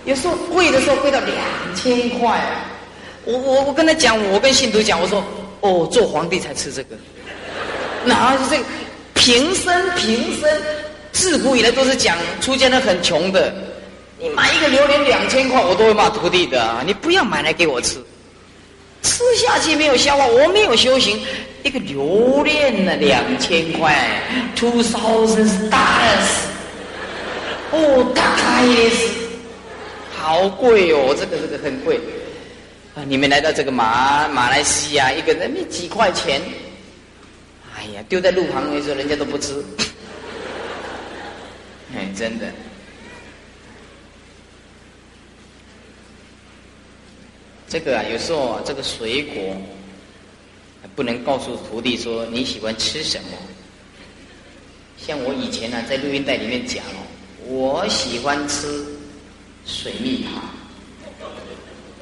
[0.03, 1.37] 有时候贵的时候贵到两
[1.73, 2.41] 千块。
[3.23, 5.23] 我我我跟他讲，我跟信徒讲，我说
[5.61, 6.97] 哦，做皇帝才吃这个，
[8.03, 8.65] 哪是这个
[9.13, 10.61] 平生平生
[11.13, 13.53] 自古以来都是讲出家人很穷的。
[14.19, 16.83] 你买一个榴莲两千块，我都会骂徒弟的。
[16.85, 18.03] 你不要买来给我吃，
[19.01, 21.19] 吃下去没有消化，我没有修行。
[21.63, 23.93] 一个榴莲呢，两千块
[24.55, 26.47] ，two thousand dollars，
[27.71, 29.07] 哦，大开也是，
[30.15, 31.99] 好贵哦，这个这个很贵。
[32.95, 36.41] 啊，你们来到这个马马来西亚，一个人没几块钱，
[37.77, 39.63] 哎呀，丢在路旁的时候，人家都不吃。
[41.93, 42.45] 哎，真的。
[47.69, 49.55] 这个啊，有时候这个水果
[50.95, 53.37] 不能告诉徒弟说你喜欢吃什么。
[54.97, 57.05] 像我以前呢，在录音带里面讲哦，
[57.45, 58.83] 我喜欢吃
[59.67, 60.41] 水蜜桃。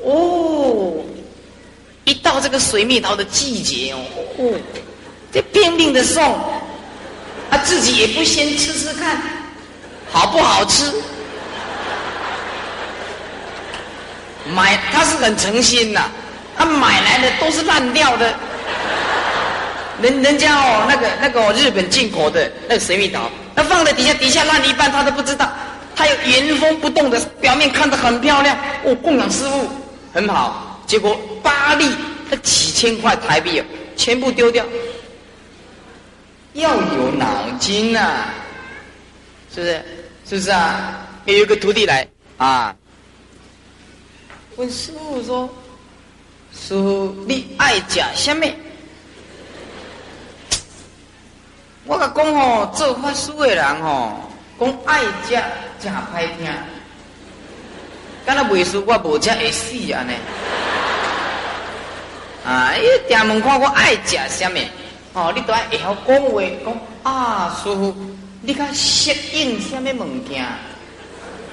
[0.09, 1.03] 哦，
[2.05, 3.99] 一到这个水蜜桃的季节哦，
[5.33, 6.39] 这拼命的送，
[7.51, 9.21] 他自己也不先吃吃看，
[10.09, 10.85] 好不好吃？
[14.55, 16.09] 买他是很诚心呐，
[16.55, 18.33] 他买来的都是烂掉的，
[20.01, 25.51] 人人家哦那个那个日本进口的那个水蜜桃，那放在底下底下烂一半他都不知道，
[25.95, 29.67] 他有原封不动的表面看得很漂亮，哦供养师傅
[30.13, 31.89] 很好，结果八粒
[32.29, 33.61] 他几千块台币
[33.95, 34.65] 全部丢掉。
[36.53, 38.25] 要有脑筋呐，
[39.53, 39.85] 是不是？
[40.27, 40.97] 是不是啊？
[41.25, 42.07] 有一个徒弟来
[42.37, 42.73] 啊，
[44.57, 45.47] 问师傅说
[46.51, 48.43] ：“师傅，你爱食什么？”
[51.85, 54.19] 我甲讲吼，做法师的人吼，
[54.59, 55.39] 讲爱食
[55.79, 56.51] 真歹听。
[58.25, 60.13] 敢若袂输我无食会死安尼。
[62.43, 62.73] 啊！
[62.77, 64.59] 伊定问看我爱食什么？
[65.13, 67.95] 哦，你都爱会晓讲话，讲啊，师傅，
[68.41, 70.43] 你较适应什么物件？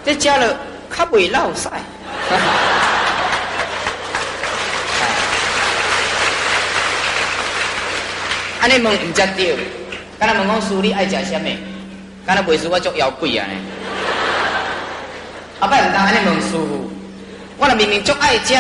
[0.07, 0.57] 这食了
[0.91, 1.69] 较袂落屎。
[8.65, 9.55] 安尼问毋则对。
[10.19, 11.51] 敢若问讲师你爱食什么？
[12.25, 13.53] 敢若袂输我足妖怪啊呢？
[15.61, 16.91] 阿伯毋当安尼问师傅，
[17.59, 18.55] 我若明明足爱食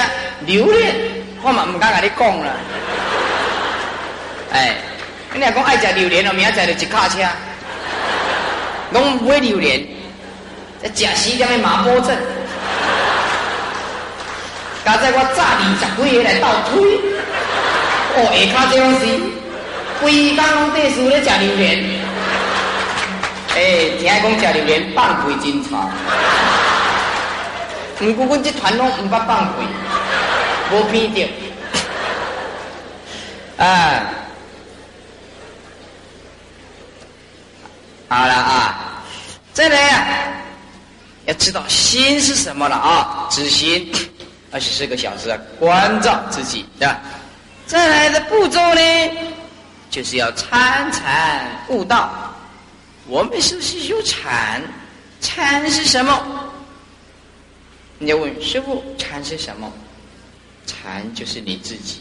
[0.44, 0.94] 榴莲，
[1.40, 2.52] 我嘛毋敢甲你讲啦。
[4.52, 4.76] 哎，
[5.32, 7.16] 你若讲爱食榴莲哦，明仔载就一卡车，
[8.90, 9.80] 拢买榴莲，
[10.94, 12.14] 食死点的麻波症。
[14.84, 17.00] 加在我早二十几个来倒推，
[18.16, 19.06] 哦，下卡这样子，
[20.04, 21.82] 规工拢地输咧食榴莲。
[23.56, 25.70] 哎，听讲食榴莲放屁真臭。
[28.00, 29.66] 毋过，阮这团拢毋捌放屁，
[30.70, 31.26] 无偏着。
[33.56, 34.02] 啊，
[38.08, 39.02] 好了啊，
[39.54, 40.04] 再来啊，
[41.24, 43.26] 要知道心是什么了啊？
[43.30, 43.90] 知心，
[44.52, 47.00] 二十四个小时啊，关照自己，对吧？
[47.66, 49.10] 再来的步骤呢，
[49.94, 52.34] 就是要参禅悟道。
[53.06, 54.60] 我们是不是有禅？
[55.20, 56.52] 禅是什么？
[58.00, 59.72] 你要问师傅，禅是什么？
[60.66, 62.00] 禅就是你自己，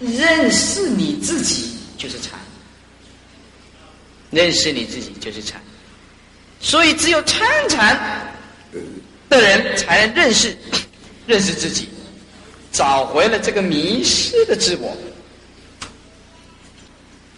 [0.00, 2.38] 认识你自己就是禅，
[4.30, 5.58] 认识你自己就是禅。
[6.60, 8.36] 所以，只有参禅
[9.30, 10.54] 的人才能认识
[11.26, 11.88] 认识自己，
[12.70, 14.94] 找回了这个迷失的自我。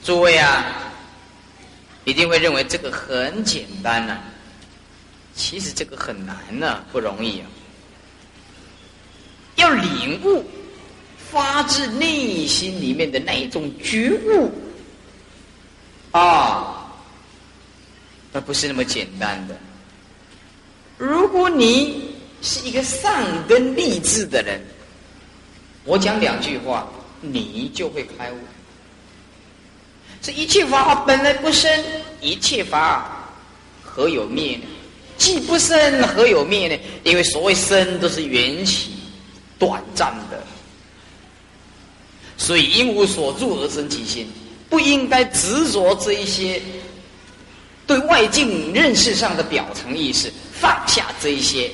[0.04, 0.64] 诸位啊，
[2.04, 4.18] 一定会认为这个很简单呐。
[5.34, 7.46] 其实这个很难呢，不容易啊！
[9.56, 10.44] 要领悟
[11.30, 14.50] 发自内心里面的那一种觉悟
[16.10, 16.92] 啊，
[18.32, 19.56] 那不是那么简单的。
[20.98, 24.60] 如果你是一个善根立志的人，
[25.84, 26.88] 我讲两句话，
[27.20, 28.36] 你就会开悟。
[30.22, 31.68] 这一切法本来不生，
[32.20, 33.28] 一切法
[33.82, 34.62] 何有灭呢？
[35.18, 36.80] 既不生，何有灭呢？
[37.02, 38.92] 因为所谓生都是缘起，
[39.58, 40.40] 短暂的，
[42.36, 44.30] 所以因无所住而生其心，
[44.70, 46.62] 不应该执着这一些
[47.84, 51.68] 对外境认识上的表层意识，放下这一些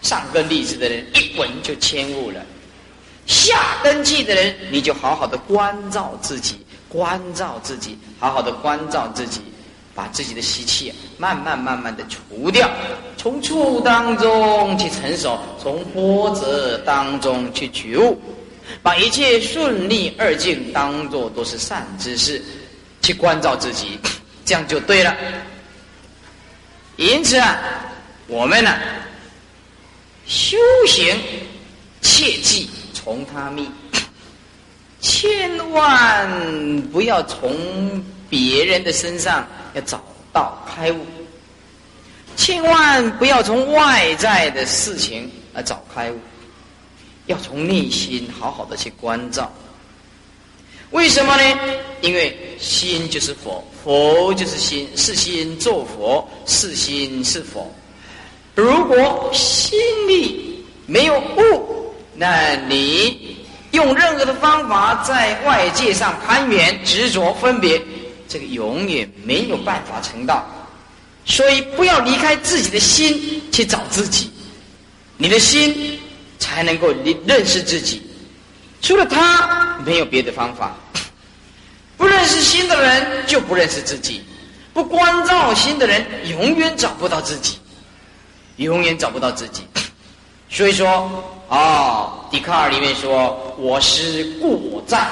[0.00, 2.40] 上根立智的人，一闻就迁悟了；
[3.26, 9.40] 下根气的人，你就好好的关照自己，关照自己，好好的关照自己。
[9.92, 12.70] 把自己的习气慢慢慢慢的除掉，
[13.18, 18.18] 从错误当中去成熟，从波折当中去觉悟，
[18.82, 22.40] 把一切顺利二境当做都是善之事，
[23.02, 23.98] 去关照自己，
[24.44, 25.14] 这样就对了。
[26.96, 27.58] 因此啊，
[28.26, 28.78] 我们呢
[30.24, 31.14] 修行
[32.00, 33.70] 切记从他命，
[35.00, 39.46] 千万不要从别人的身上。
[39.72, 40.98] 要找到开悟，
[42.34, 46.18] 千万不要从外在的事情来找开悟，
[47.26, 49.48] 要从内心好好的去关照。
[50.90, 51.60] 为什么呢？
[52.00, 57.72] 因为心就是佛，佛就是心，是心做佛，是心是佛。
[58.56, 63.36] 如果心里没有悟，那你
[63.72, 67.80] 用任何的方法在外界上攀缘、执着、分别。
[68.28, 70.46] 这个永远没有办法成道，
[71.24, 74.30] 所以不要离开自己的心去找自己，
[75.16, 75.98] 你的心
[76.38, 78.02] 才能够认认识自己。
[78.80, 80.76] 除了他，没有别的方法。
[81.96, 84.22] 不认识心的人就不认识自己，
[84.72, 87.58] 不关照心的人永远找不到自己，
[88.56, 89.64] 永远找不到自己。
[90.50, 91.08] 所以说，
[91.48, 95.06] 啊，笛卡尔里面说：“我是故我在。”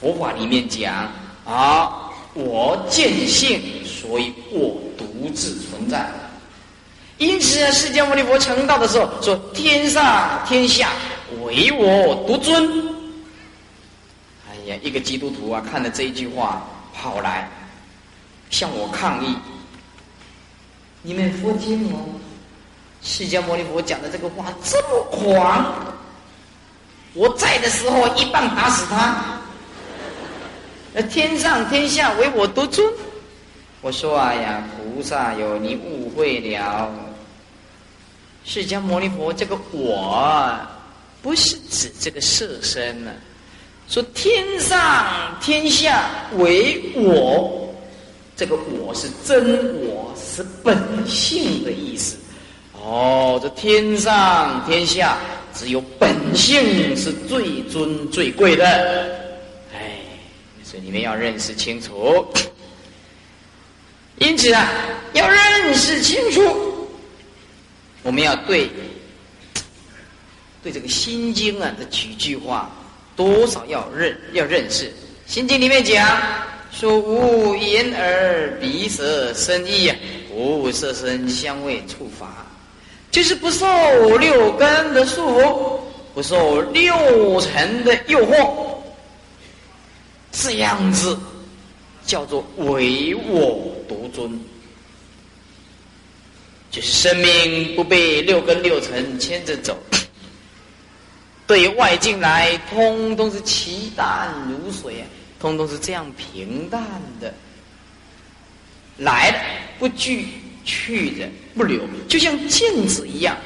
[0.00, 1.10] 佛法里面讲。
[1.46, 2.12] 啊！
[2.32, 6.08] 我见性，所以我独自存在。
[7.18, 10.90] 因此啊，释迦牟尼佛成道的时候说：“天上天下
[11.42, 12.70] 唯我独尊。”
[14.48, 16.62] 哎呀，一个基督徒啊，看了这一句话，
[16.94, 17.50] 跑来
[18.50, 19.34] 向我抗议。
[21.02, 22.06] 你们佛经哦，
[23.02, 25.74] 释迦牟尼佛讲的这个话这么狂，
[27.14, 29.40] 我在的时候一棒打死他，
[30.92, 32.86] 那天上天下唯我独尊。
[33.80, 36.90] 我说啊呀，菩萨哟，你误会了。
[38.44, 40.58] 释迦牟尼佛这个我，
[41.22, 43.10] 不是指这个色身呢。
[43.88, 45.06] 说天上
[45.40, 47.74] 天下唯我，
[48.36, 50.76] 这个我是真我，是本
[51.06, 52.16] 性的意思。
[52.82, 55.18] 哦，这天上天下
[55.54, 58.64] 只有本性是最尊最贵的。
[59.74, 59.98] 哎，
[60.64, 62.26] 所以你们要认识清楚。
[64.18, 64.68] 因此啊，
[65.12, 66.88] 要认识清楚，
[68.02, 68.68] 我们要对
[70.62, 72.70] 对这个《心经》啊的几句话，
[73.16, 74.86] 多少要认要认识。
[75.26, 76.20] 《心经》里面讲
[76.70, 79.90] 说：“无眼耳鼻舌身意，
[80.30, 82.46] 无色声香味触法，
[83.10, 83.66] 就是不受
[84.18, 85.80] 六根的束缚，
[86.14, 88.76] 不受六尘的诱惑，
[90.32, 91.18] 这样子。”
[92.06, 94.40] 叫做唯我独尊，
[96.68, 99.78] 就是生命不被六根六尘牵着走，
[101.46, 105.06] 对外境来，通通是其淡如水啊，
[105.38, 106.82] 通通是这样平淡
[107.20, 107.32] 的，
[108.96, 109.38] 来了
[109.78, 110.26] 不惧，
[110.70, 113.36] 去的不留，就像镜子一样，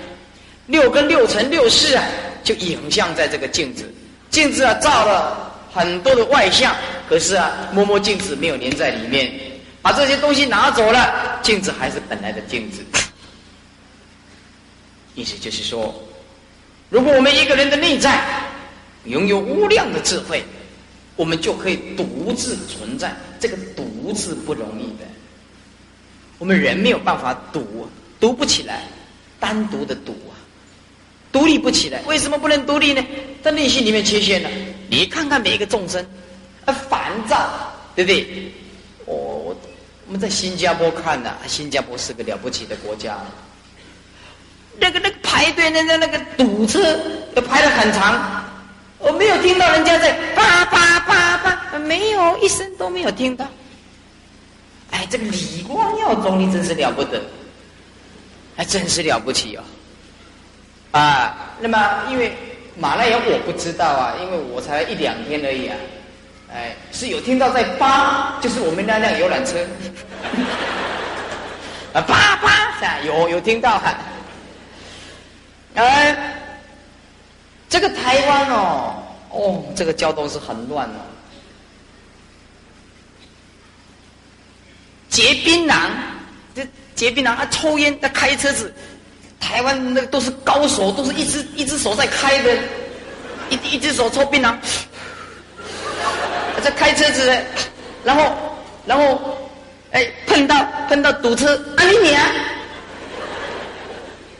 [0.66, 2.04] 六根六尘六识啊，
[2.42, 3.90] 就影像在这个镜子，
[4.28, 5.40] 镜子啊照了。
[5.72, 6.72] 很多的外相，
[7.08, 9.32] 可是啊，摸摸镜子没有粘在里面，
[9.82, 12.80] 把这些东西拿走了，镜子还是本来的镜子。
[15.16, 15.92] 意思就是说，
[16.90, 18.22] 如果我们一个人的内在
[19.06, 20.44] 拥有无量的智慧，
[21.16, 23.12] 我们就可以独自存在。
[23.40, 25.04] 这个“独”字不容易的，
[26.38, 27.88] 我们人没有办法独，
[28.20, 28.82] 独不起来，
[29.38, 30.34] 单独的独啊，
[31.32, 32.00] 独立不起来。
[32.06, 33.04] 为什么不能独立呢？
[33.42, 34.50] 在内心里面缺陷了。
[34.88, 36.04] 你看看每一个众生，
[36.64, 38.52] 啊，烦躁，对不对？
[39.06, 39.56] 我我
[40.06, 43.18] 我们在新加坡看呐，新加坡是个了不起的国家。
[44.78, 46.98] 那个那个排队，那那那个堵车，
[47.34, 48.44] 都排的很长。
[48.98, 53.46] 我没有听到人家在叭叭叭叭，没有一声都没有听到。
[54.94, 57.20] 哎，这个李光耀总理真是了不得，
[58.56, 59.62] 还真是了不起哦。
[60.92, 62.32] 啊，那么因为。
[62.76, 65.76] 马来亚我不知道啊，因为我才一两天而已啊，
[66.52, 69.64] 哎，是有听到在扒，就是我们那辆游览车，
[71.92, 72.50] 啊扒扒
[72.84, 73.94] 啊，有有听到哈，
[75.76, 76.34] 哎，
[77.68, 78.94] 这个台湾哦，
[79.30, 80.98] 哦，这个交通是很乱哦，
[85.14, 85.74] 结槟榔，
[86.56, 88.74] 这结槟榔啊，抽烟，他开车子。
[89.38, 92.52] 台湾那个都是高手，都是一只一只手在开的，
[93.48, 94.56] 一一只手抽槟榔，
[96.62, 97.32] 在开车子，
[98.02, 98.32] 然后
[98.86, 99.38] 然后
[99.92, 102.20] 哎碰到碰到堵车，安妮娘，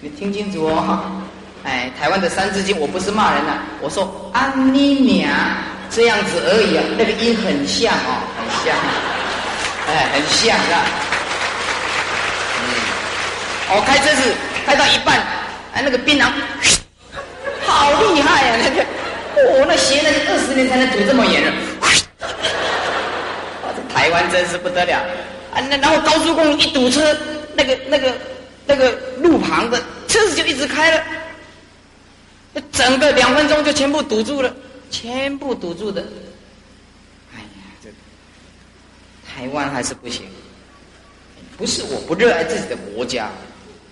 [0.01, 1.23] 你听清楚哦，
[1.63, 5.31] 哎台湾的三字经我不是骂人呐，我说安妮娘！
[5.91, 8.75] 这样子而已啊，那个音很像哦，很像，
[9.95, 10.85] 哎很像啊，
[12.61, 12.65] 嗯，
[13.71, 14.35] 哦开车子。
[14.67, 15.21] 开到一半，
[15.75, 16.25] 哎，那个槟榔，
[17.67, 18.57] 好厉害呀！
[18.65, 18.83] 那个，
[19.37, 21.53] 哦，那鞋那是二十年才能堵这么严了。
[23.95, 24.97] 台湾真是不得了
[25.53, 25.61] 啊！
[25.69, 27.15] 那然后高速公路一堵车，
[27.55, 28.15] 那个那个
[28.65, 29.79] 那个路旁的
[30.09, 31.03] 车子就一直开了，
[32.73, 34.51] 整个两分钟就全部堵住了，
[34.91, 36.01] 全部堵住的。
[37.35, 37.91] 哎呀，这
[39.35, 40.23] 台湾还是不行，
[41.57, 43.31] 不是我不热爱自己的国家。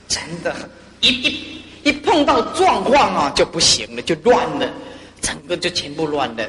[0.07, 0.55] 真的，
[1.01, 4.71] 一一一碰到状况啊，就不行了，就乱了，
[5.21, 6.49] 整个就全部乱了，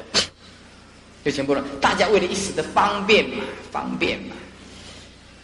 [1.24, 1.66] 就全部乱。
[1.80, 4.36] 大家为了一时的方便嘛，方便嘛，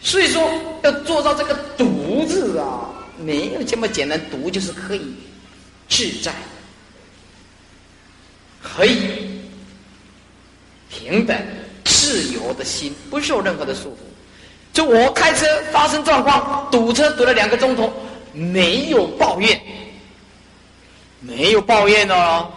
[0.02, 0.52] 所以说
[0.84, 4.20] 要做到这个“独”字啊，没有这么简单。
[4.30, 5.16] 独就是可以
[5.88, 6.34] 自在，
[8.62, 9.40] 可以
[10.90, 11.38] 平等、
[12.10, 13.98] 自由的心，不受任何的束缚。
[14.74, 17.94] 就我开车发生状况，堵车堵了两个钟头。
[18.32, 19.60] 没有抱怨，
[21.20, 22.48] 没有抱怨哦。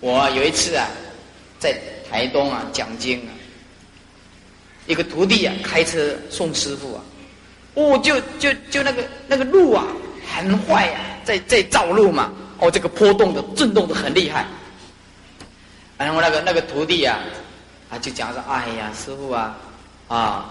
[0.00, 0.86] 我有一次啊，
[1.58, 1.74] 在
[2.08, 3.32] 台东啊讲经啊，
[4.86, 7.02] 一个徒弟啊开车送师傅啊，
[7.74, 9.86] 哦，就就就那个那个路啊
[10.34, 14.46] 很坏啊，在在造路嘛，哦，这个波动的震动的很厉害，
[16.00, 17.18] 然后那个那个徒弟啊，
[17.90, 19.54] 啊就讲说：“哎呀，师傅啊，
[20.08, 20.46] 啊，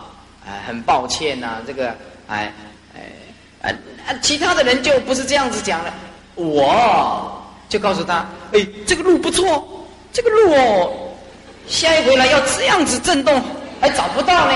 [0.45, 1.89] 哎，很抱歉呐，这个，
[2.28, 2.54] 哎，
[2.93, 3.72] 哎，
[4.08, 5.91] 啊，其他的人就不是这样子讲了，
[6.36, 8.24] 我就告诉他，
[8.54, 10.91] 哎，这个路不错，这个路哦，
[11.68, 13.41] 下一回来要这样子震动，
[13.82, 14.54] 还找不到呢，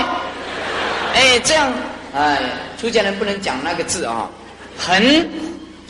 [1.12, 1.72] 哎，这样，
[2.14, 2.38] 哎，
[2.80, 4.30] 出家人不能讲那个字啊，
[4.78, 5.28] 很，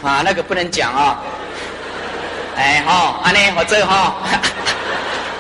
[0.03, 1.23] 啊，那个不能讲啊。”
[2.57, 4.15] 哎好，阿内我这哈，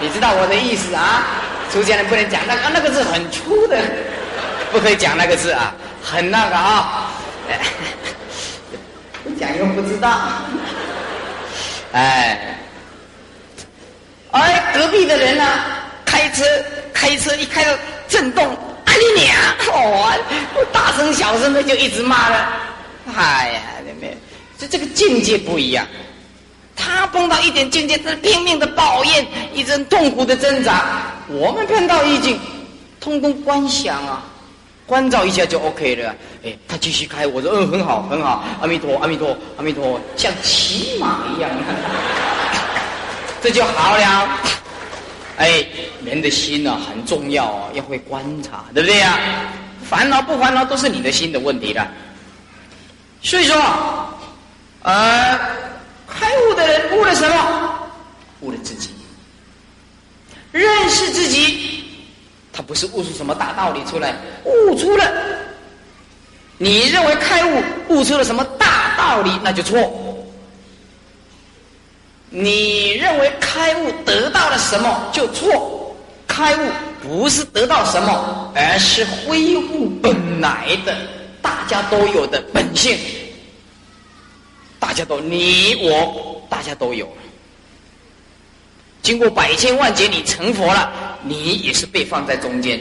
[0.01, 1.24] 你知道我的意思啊？
[1.72, 3.80] 出家人不能讲那个那个字很粗的，
[4.70, 7.11] 不可以讲那个字啊，很那个啊。
[9.24, 10.20] 不讲又不知道。
[11.92, 12.57] 哎，
[14.32, 15.45] 哎，隔壁的人呢，
[16.05, 16.45] 开车
[16.92, 17.72] 开车一开到
[18.09, 19.36] 震动，啊你娘！
[19.72, 20.12] 哦，
[20.72, 22.49] 大声小声的就一直骂了。
[23.16, 24.16] 哎呀，妹妹，
[24.59, 25.86] 这这个境界不一样。
[26.77, 31.03] 他碰到一点境界，他拼命的抱怨，一阵痛苦的挣扎。
[31.29, 32.39] 我们碰到意境，
[33.01, 34.22] 通通观想啊，
[34.85, 36.14] 关照一下就 OK 了。
[36.45, 38.45] 哎，他继续开，我说嗯，很好，很好。
[38.61, 41.49] 阿弥陀，阿弥陀，阿弥陀，像骑马一样，
[43.41, 44.29] 这就好了。
[45.37, 45.64] 哎，
[46.05, 49.18] 人的心呢很重要啊，要会观察，对不对呀？
[49.89, 51.87] 烦恼不烦恼都是你的心的问题了。
[53.22, 53.57] 所以说，
[54.83, 55.39] 呃。
[56.55, 57.89] 的人悟了什么？
[58.41, 58.91] 悟了自己，
[60.53, 61.85] 认识自己。
[62.53, 65.11] 他不是悟出什么大道理出来，悟出了。
[66.57, 69.93] 你认为开悟悟出了什么大道理，那就错。
[72.31, 75.97] 你认为开悟得到了什么就错。
[76.27, 80.97] 开悟不是得到什么，而是恢复本来的
[81.41, 82.99] 大家都有的本性。
[84.81, 87.09] 大家都你我，大家都有。
[89.03, 90.90] 经过百千万劫，你成佛了，
[91.22, 92.80] 你也是被放在中间，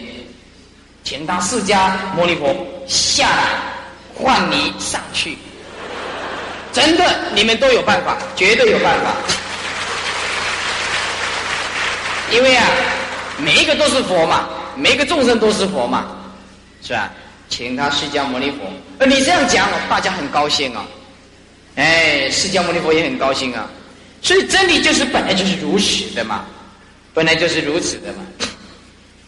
[1.04, 2.56] 请他释迦牟尼佛
[2.88, 3.44] 下来
[4.16, 5.38] 换你上去。
[6.72, 7.04] 真的，
[7.36, 9.14] 你们都有办法，绝对有办法。
[12.32, 12.66] 因为啊，
[13.38, 16.08] 每一个都是佛嘛，每一个众生都是佛嘛，
[16.82, 17.12] 是吧？
[17.50, 18.60] 请他释迦牟尼佛，
[18.98, 20.84] 呃，你这样讲，大家很高兴啊。
[21.76, 23.70] 哎，释迦牟尼佛也很高兴啊，
[24.22, 26.46] 所以真理就是本来就是如此的嘛，
[27.14, 28.24] 本来就是如此的嘛。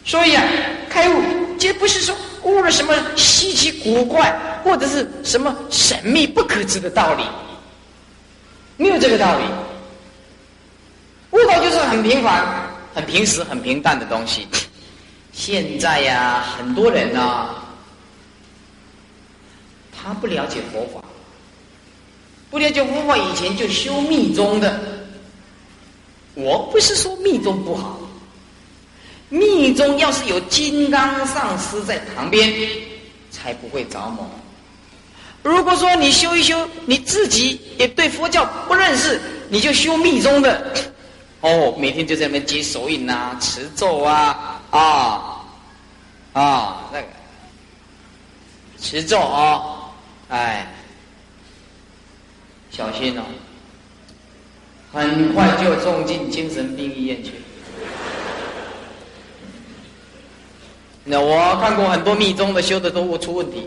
[0.04, 0.44] 所以啊，
[0.88, 1.22] 开悟
[1.58, 7.24] 绝不是说悟了什么稀奇古怪或者是什么神秘不可知的道理，
[8.76, 9.44] 没有这个道理。
[11.32, 12.46] 悟道就是很平凡、
[12.94, 14.46] 很平时、很平淡的东西。
[15.32, 17.48] 现在呀，很多人呢，
[19.92, 21.05] 他不了解佛法。
[22.56, 24.80] 不了解佛法，以前就修密宗的。
[26.32, 27.98] 我不是说密宗不好，
[29.28, 32.50] 密宗要是有金刚上师在旁边，
[33.30, 34.26] 才不会着魔。
[35.42, 40.72] 如果说你修一修，你自己也对佛教不认识，你就修密宗的，
[41.42, 45.44] 哦，每天就在那边接手印啊、持咒啊、啊
[46.32, 47.06] 啊那个
[48.80, 49.92] 持咒啊，
[50.30, 50.72] 哎。
[52.76, 53.22] 小心哦，
[54.92, 57.32] 很快就送进精神病医院去。
[61.02, 63.66] 那我看过很多密宗的修的都出问题，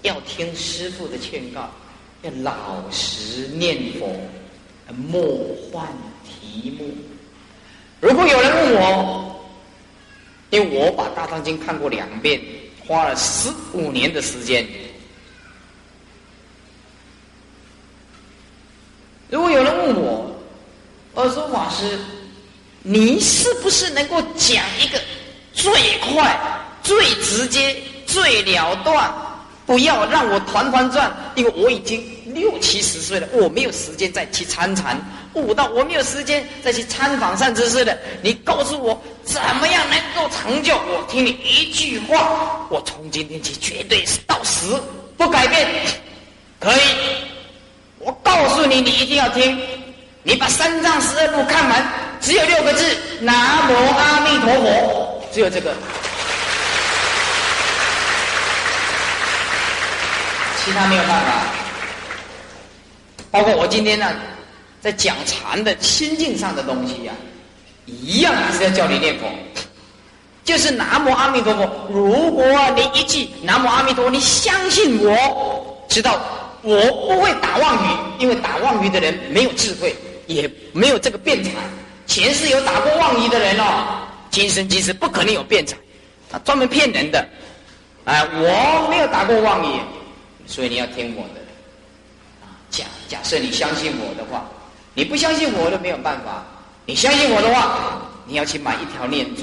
[0.00, 1.68] 要听师傅的劝告，
[2.22, 4.08] 要老实念佛，
[4.96, 5.20] 莫
[5.70, 5.86] 换
[6.24, 6.86] 题目。
[8.00, 9.38] 如果有人问我，
[10.48, 12.40] 因为我把《大藏经》看过两遍，
[12.86, 14.66] 花了十五年的时间。
[19.30, 20.28] 如果有人问我，
[21.14, 21.98] 我说法师，
[22.82, 25.00] 你是不是能够讲一个
[25.52, 26.38] 最快、
[26.82, 27.76] 最直接、
[28.06, 29.12] 最了断，
[29.66, 31.12] 不要让我团团转？
[31.36, 32.04] 因为我已经
[32.34, 35.00] 六七十岁了，我没有时间再去参禅
[35.34, 37.96] 悟道，我没有时间再去参访善知识的。
[38.22, 40.74] 你告诉我怎么样能够成就？
[40.74, 44.82] 我听你一句话，我从今天起绝对是到死
[45.16, 45.68] 不改变，
[46.58, 46.80] 可以。
[48.00, 49.60] 我告诉你，你一定要听。
[50.22, 52.84] 你把三藏十二部看完，只有六个字：
[53.20, 53.34] 南
[53.68, 55.72] 无阿弥陀佛，只有这个，
[60.64, 61.32] 其他没有办法。
[63.30, 64.12] 包括我今天呢，
[64.80, 67.12] 在讲禅的心境上的东西呀，
[67.86, 69.26] 一样还是要教你念佛，
[70.44, 71.88] 就是南无阿弥陀佛。
[71.90, 72.44] 如果
[72.74, 76.18] 你一句南无阿弥陀佛，你相信我知道。
[76.62, 79.94] 我不会打妄语，因为打妄语的人没有智慧，
[80.26, 81.50] 也没有这个辩才。
[82.06, 85.76] 前世有打过妄语的人哦，今生今世不可能有辩才，
[86.28, 87.26] 他专门骗人的。
[88.04, 89.80] 哎，我没有打过妄语，
[90.46, 91.40] 所以你要听我的。
[92.70, 94.48] 假假设你相信我的话，
[94.94, 96.44] 你不相信我都没有办法。
[96.86, 99.42] 你相信我的话，你要去买一条念珠，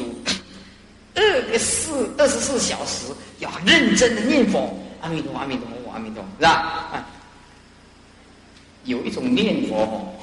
[1.15, 3.05] 二个四二十四小时
[3.39, 6.51] 要认真的念佛，阿弥陀佛，阿弥陀佛，阿弥陀佛，是吧？
[6.93, 7.07] 啊，
[8.83, 10.13] 有一种念佛，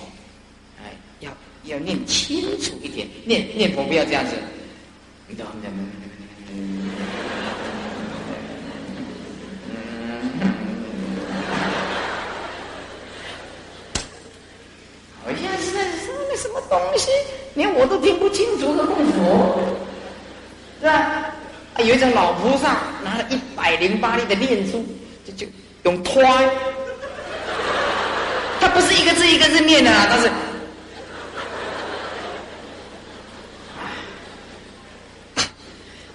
[0.80, 1.32] 哎，要
[1.64, 4.36] 要念清楚一点，念念佛不要这样子，
[5.26, 5.68] 你懂没
[15.26, 17.10] 我现在是在说那什么东西，
[17.54, 19.58] 连我都听不清楚的供佛，
[20.78, 21.34] 是吧？
[21.78, 24.86] 有一种老菩萨拿了一百零八粒的念珠，
[25.24, 25.44] 就就
[25.84, 26.22] 用推，
[28.60, 30.30] 他不是一个字一个字念的啊，他是，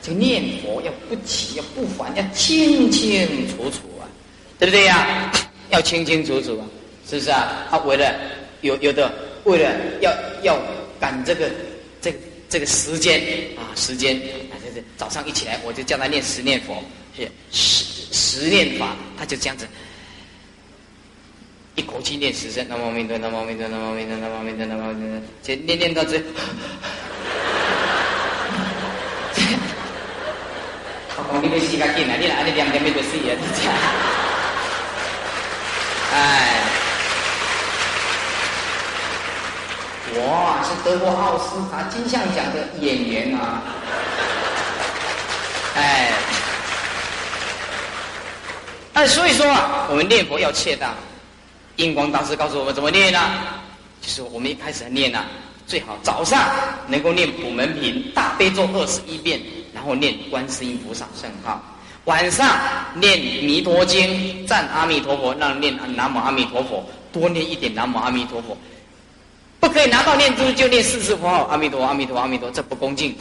[0.02, 4.06] 这念佛要不急，要不烦，要清清楚楚啊，
[4.60, 5.32] 对不对呀？
[5.70, 6.66] 要清清楚楚啊，
[7.08, 7.66] 是不是啊？
[7.70, 8.14] 他为了。
[8.62, 9.10] 有有的
[9.46, 10.14] 为了要
[10.44, 10.60] 要
[11.00, 11.50] 赶这个
[12.02, 12.14] 这
[12.50, 13.22] 这个时间
[13.56, 14.18] 啊时间
[14.52, 16.84] 啊就是早上一起来我就叫他念十念佛
[17.52, 19.66] 十十念法他就这样子
[21.76, 26.22] 一口气念十声南无阿弥陀南无弥陀南无弥陀南无弥陀南无弥陀这念念到这，
[31.18, 32.16] 我讲你要死较紧啊！
[32.20, 33.20] 你来安尼念念念就死啊！
[33.40, 33.70] 你这，
[36.16, 36.18] 哎。
[40.18, 43.62] 哇，是德国奥斯卡金像奖的演员啊！
[45.78, 46.12] 哎，
[49.00, 50.94] 哎，所以说啊，我们念佛要切当。
[51.78, 53.18] 印光大师告诉我们怎么念呢？
[54.02, 55.24] 就是我们一开始念呢，
[55.66, 56.50] 最好早上
[56.86, 59.40] 能够念普门品大悲咒二十一遍，
[59.74, 61.62] 然后念观世音菩萨圣号；
[62.04, 62.60] 晚上
[62.94, 68.58] 念弥陀经，赞阿弥陀佛，让念南无阿弥陀佛，多念一点南无阿弥陀佛。
[69.62, 73.16] 不可以拿到念珠就念四字佛号，阿弥陀阿弥陀阿弥陀，这不恭敬，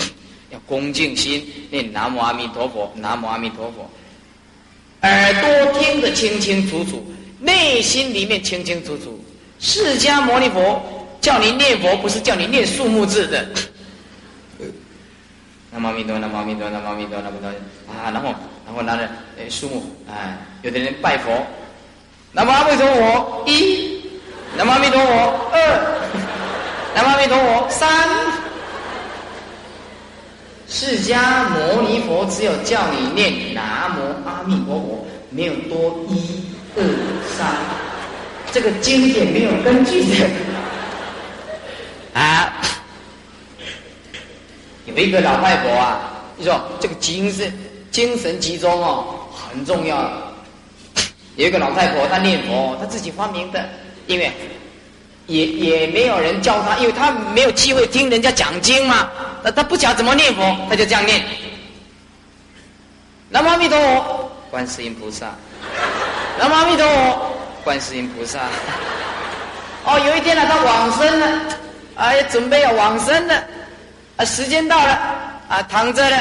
[0.50, 3.88] 要恭敬心念南无阿弥陀佛，南无阿弥陀佛。
[5.02, 7.04] 耳朵听得清清楚楚，
[7.38, 9.22] 内心里面清清楚楚。
[9.60, 10.82] 释迦牟尼佛
[11.20, 13.46] 叫你念佛，不是叫你念数目字的。
[15.70, 18.10] 南无阿弥陀，南无阿弥陀，南无阿弥陀，南无阿弥陀啊！
[18.10, 18.34] 然后，
[18.66, 19.02] 然后拿着
[19.38, 21.46] 诶数目，哎，有的人拜佛，
[22.32, 24.02] 南无阿弥陀佛一。
[24.56, 25.58] 南无阿弥陀佛，二，
[26.94, 28.17] 南无阿弥陀佛，三。
[30.80, 36.44] 释迦牟尼佛只有叫你念南无阿弥陀佛，没有多一、
[36.76, 36.84] 二、
[37.36, 37.48] 三。
[38.52, 40.24] 这个经典没有根据的。
[42.14, 42.62] 啊，
[44.86, 45.98] 有一个老太婆啊，
[46.36, 47.52] 你说这个精神
[47.90, 50.08] 精神集中哦，很重要。
[51.34, 53.68] 有一个老太婆，她念佛，她自己发明的。
[54.06, 54.30] 因为
[55.26, 59.10] 也也没有人教她，因为她没有机会听人家讲经嘛。
[59.42, 61.22] 那他不晓怎么念佛，他就这样念。
[63.28, 65.26] 南无阿弥陀佛，观世音菩萨。
[66.38, 67.32] 南无阿弥陀佛，
[67.64, 68.38] 观世音菩萨。
[69.84, 71.26] 哦，有一天呢，他往生了，
[71.96, 73.44] 哎，准备要往生了，
[74.16, 74.98] 啊，时间到了，
[75.48, 76.16] 啊，躺着了，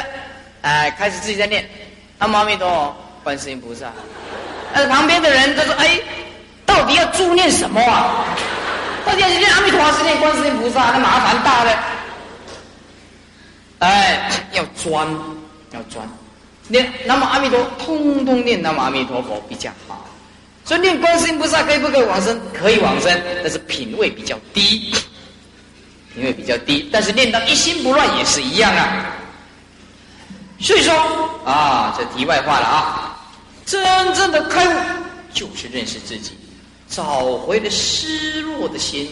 [0.61, 1.67] 哎，开始自己在念。
[2.19, 3.87] 南无阿弥陀佛，观世音菩萨。
[4.73, 5.99] 呃，旁边的人他说：“哎。”
[6.67, 8.25] 到底要助念什么啊？
[9.05, 10.91] 到底要念阿弥陀佛，是念观世音菩萨？
[10.91, 11.71] 那麻烦大了。
[13.79, 15.07] 哎，要专，
[15.71, 16.07] 要专，
[16.67, 20.05] 念南无阿弥陀，通通念南无阿弥陀佛比较好。
[20.65, 22.39] 所以念观世音菩萨可以不可以往生？
[22.53, 24.93] 可以往生，但是品位比较低，
[26.13, 26.89] 品位比较低。
[26.91, 29.05] 但是念到一心不乱也是一样啊。
[30.59, 30.93] 所以说
[31.45, 33.19] 啊，这题外话了啊，
[33.65, 34.79] 真正的开悟
[35.33, 36.31] 就是认识自己。
[36.89, 39.07] 找回了失落的心，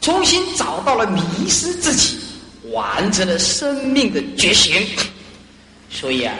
[0.00, 2.18] 重新找到了迷失自己，
[2.72, 4.84] 完成了生命的觉醒。
[5.90, 6.34] 所以啊，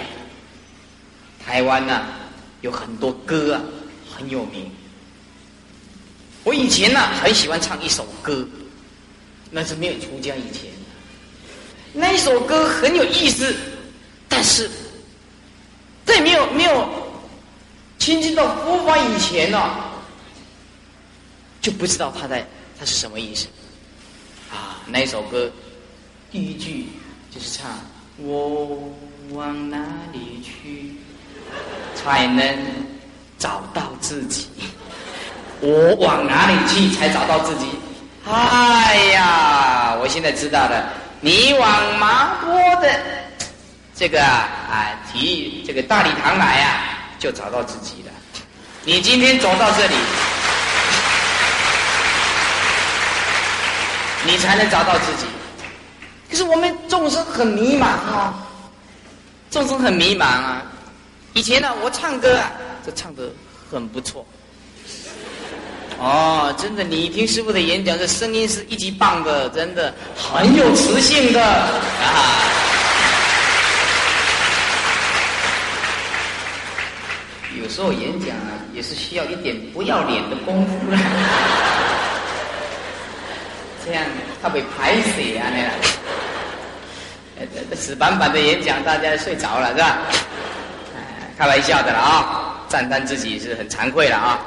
[1.44, 2.06] 台湾呢
[2.62, 3.60] 有很多歌啊
[4.14, 4.70] 很有名。
[6.44, 8.46] 我以前呢很喜欢唱一首歌，
[9.50, 10.70] 那是没有出家以前，
[11.92, 13.54] 那首歌很有意思，
[14.28, 14.68] 但是
[16.04, 16.88] 在没有没有。
[17.98, 19.60] 亲近到佛法以前呢，
[21.60, 22.44] 就不知道他在
[22.76, 23.46] 他是什么意思
[24.50, 24.82] 啊？
[24.88, 25.48] 那一首歌，
[26.32, 26.86] 第一句
[27.30, 27.70] 就是唱
[28.16, 28.90] 我
[29.32, 29.76] 往哪
[30.14, 30.96] 里去
[31.94, 32.42] 才能
[33.38, 34.48] 找到自己？
[35.60, 37.66] 我往哪里去才找到自己？
[38.24, 42.98] 哎呀，我现在知道了，你往麻坡的
[43.94, 48.10] 这个啊啊提这个大礼堂来啊，就找到自己了。
[48.84, 49.94] 你今天走到这里，
[54.24, 55.26] 你才能找到自己。
[56.32, 58.32] 可是我们众生很迷茫啊，
[59.50, 60.62] 众生很迷茫啊。
[61.34, 62.50] 以前呢，我唱歌啊，
[62.86, 63.24] 这唱的
[63.70, 64.26] 很不错。
[65.98, 71.68] 哦，真的，你听师傅的演讲，这声音是一级棒的，真的很有磁性的啊。
[77.62, 80.72] 有时候演讲啊，也是需要一点不要脸的功夫。
[83.84, 84.04] 这样
[84.42, 85.70] 他会排水啊，那样。
[87.74, 89.98] 死板板的演讲，大家睡着了是吧？
[91.36, 94.38] 开玩笑的了啊，赞叹自己是很惭愧了啊。